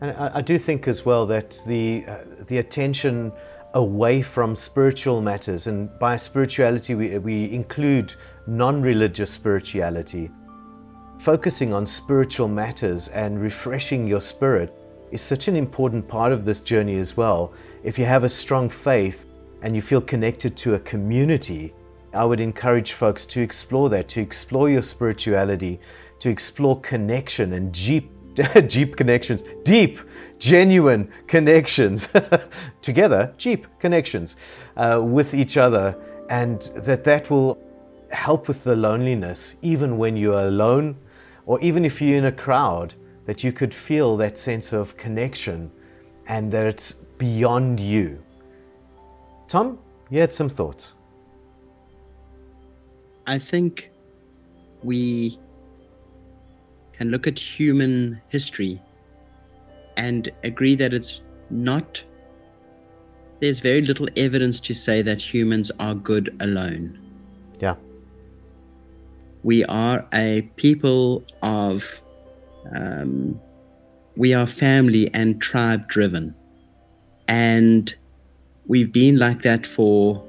[0.00, 3.32] And I, I do think as well that the uh, the attention
[3.74, 8.14] away from spiritual matters, and by spirituality we, we include
[8.46, 10.30] non-religious spirituality,
[11.20, 14.74] focusing on spiritual matters and refreshing your spirit
[15.12, 17.52] is such an important part of this journey as well.
[17.84, 19.26] If you have a strong faith
[19.62, 21.74] and you feel connected to a community,
[22.12, 25.78] I would encourage folks to explore that, to explore your spirituality,
[26.20, 28.10] to explore connection and deep,
[28.66, 29.98] deep connections, deep,
[30.38, 32.08] genuine connections
[32.82, 34.36] together, deep connections
[34.76, 35.96] uh, with each other,
[36.28, 37.58] and that that will
[38.10, 40.96] help with the loneliness, even when you're alone,
[41.46, 42.94] or even if you're in a crowd,
[43.26, 45.70] that you could feel that sense of connection
[46.26, 48.22] and that it's beyond you.
[49.48, 49.78] Tom,
[50.10, 50.94] you had some thoughts.
[53.26, 53.90] I think
[54.82, 55.38] we
[57.00, 58.78] can look at human history
[59.96, 62.04] and agree that it's not,
[63.40, 66.98] there's very little evidence to say that humans are good alone.
[67.58, 67.76] Yeah.
[69.44, 72.02] We are a people of,
[72.76, 73.40] um,
[74.16, 76.34] we are family and tribe driven.
[77.28, 77.94] And
[78.66, 80.22] we've been like that for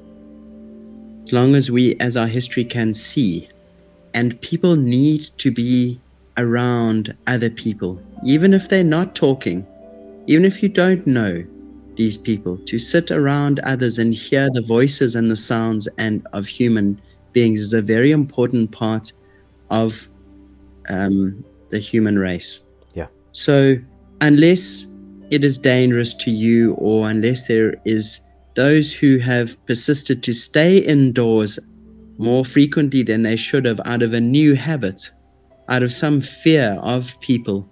[1.24, 3.50] as long as we, as our history can see.
[4.14, 6.00] And people need to be
[6.42, 9.66] around other people, even if they're not talking,
[10.28, 11.44] even if you don't know
[11.96, 16.48] these people, to sit around others and hear the voices and the sounds and of
[16.48, 17.00] human
[17.34, 19.12] beings is a very important part
[19.70, 20.10] of
[20.90, 22.66] um, the human race.
[22.94, 23.08] Yeah.
[23.32, 23.78] So
[24.20, 24.86] unless
[25.30, 28.20] it is dangerous to you, or unless there is
[28.56, 31.58] those who have persisted to stay indoors
[32.18, 35.10] more frequently than they should have out of a new habit,
[35.72, 37.68] out of some fear of people,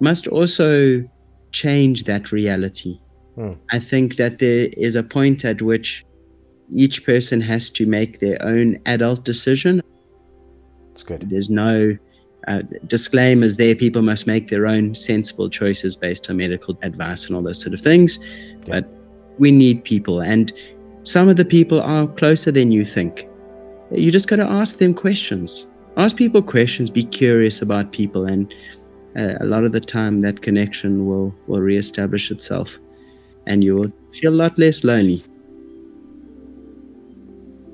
[0.00, 1.02] must also
[1.50, 2.98] change that reality.
[3.34, 3.52] Hmm.
[3.70, 6.06] I think that there is a point at which
[6.70, 9.82] each person has to make their own adult decision.
[10.92, 11.28] It's good.
[11.28, 11.96] There's no
[12.48, 13.74] uh, disclaimers there.
[13.74, 17.74] People must make their own sensible choices based on medical advice and all those sort
[17.74, 18.18] of things.
[18.66, 18.80] Yeah.
[18.80, 18.88] But
[19.38, 20.52] we need people, and
[21.02, 23.28] some of the people are closer than you think.
[23.90, 25.66] You just got to ask them questions.
[25.96, 26.90] Ask people questions.
[26.90, 28.52] Be curious about people, and
[29.16, 32.78] uh, a lot of the time that connection will will reestablish itself,
[33.46, 35.22] and you will feel a lot less lonely.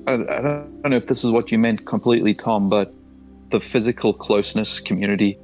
[0.07, 2.93] I, I don't know if this is what you meant completely tom but
[3.49, 5.37] the physical closeness community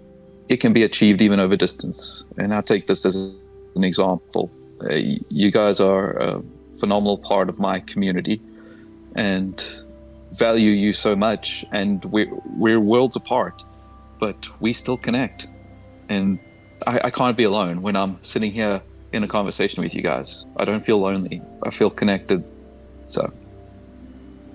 [0.47, 3.39] it can be achieved even over distance and i'll take this as
[3.75, 4.49] an example
[4.89, 6.41] uh, you guys are a
[6.79, 8.41] phenomenal part of my community
[9.15, 9.83] and
[10.37, 13.63] value you so much and we're, we're worlds apart
[14.19, 15.47] but we still connect.
[16.09, 16.39] And
[16.87, 18.81] I, I can't be alone when i'm sitting here
[19.13, 20.45] in a conversation with you guys.
[20.57, 21.41] I don't feel lonely.
[21.63, 22.43] I feel connected.
[23.07, 23.31] So.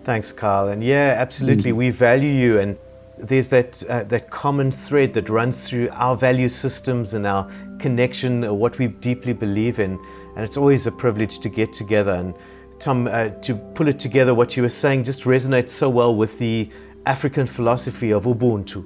[0.05, 0.69] Thanks, Kyle.
[0.69, 2.77] And yeah, absolutely, we value you, and
[3.17, 8.45] there's that uh, that common thread that runs through our value systems and our connection,
[8.45, 9.99] uh, what we deeply believe in,
[10.37, 12.13] and it's always a privilege to get together.
[12.13, 12.35] And
[12.81, 16.39] Tom, uh, to pull it together, what you were saying just resonates so well with
[16.39, 16.71] the
[17.05, 18.85] African philosophy of Ubuntu,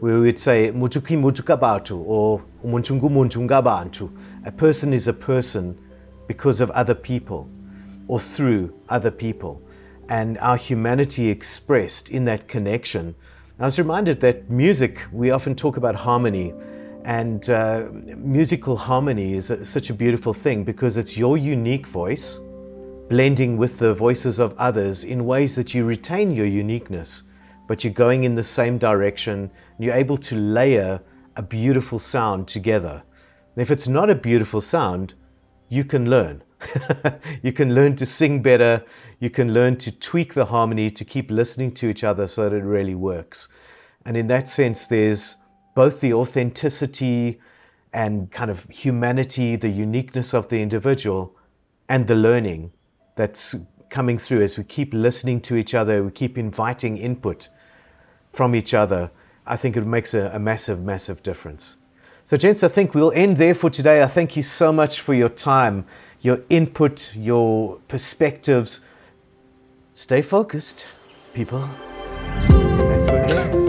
[0.00, 4.10] where we would say "Motho ke motho ka batho" or "Umuntu ngumuntu ngabantu."
[4.44, 5.78] A person is a person
[6.26, 7.48] because of other people
[8.08, 9.62] or through other people
[10.08, 13.14] and our humanity expressed in that connection.
[13.60, 16.54] I was reminded that music, we often talk about harmony,
[17.04, 22.40] and uh, musical harmony is a, such a beautiful thing because it's your unique voice
[23.08, 27.22] blending with the voices of others in ways that you retain your uniqueness,
[27.66, 31.00] but you're going in the same direction and you're able to layer
[31.36, 33.02] a beautiful sound together.
[33.54, 35.14] And if it's not a beautiful sound,
[35.68, 36.42] you can learn.
[37.42, 38.84] you can learn to sing better.
[39.20, 42.56] You can learn to tweak the harmony to keep listening to each other so that
[42.56, 43.48] it really works.
[44.04, 45.36] And in that sense, there's
[45.74, 47.40] both the authenticity
[47.92, 51.36] and kind of humanity, the uniqueness of the individual,
[51.88, 52.72] and the learning
[53.18, 53.56] that's
[53.90, 57.48] coming through as we keep listening to each other, we keep inviting input
[58.32, 59.10] from each other.
[59.44, 61.76] I think it makes a, a massive, massive difference.
[62.24, 64.02] So, gents, I think we'll end there for today.
[64.02, 65.84] I thank you so much for your time,
[66.20, 68.82] your input, your perspectives.
[69.94, 70.86] Stay focused,
[71.34, 71.58] people.
[71.58, 73.68] That's what it is.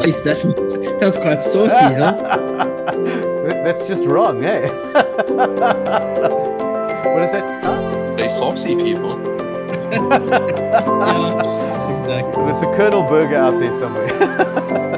[0.00, 2.12] Jeez, that was, that was quite saucy, huh?
[3.64, 4.68] That's just wrong, eh?
[7.04, 7.89] what is that?
[8.20, 9.18] They saucy people.
[9.92, 10.76] yeah,
[11.96, 12.44] exactly.
[12.44, 14.08] There's a Colonel Burger out there somewhere.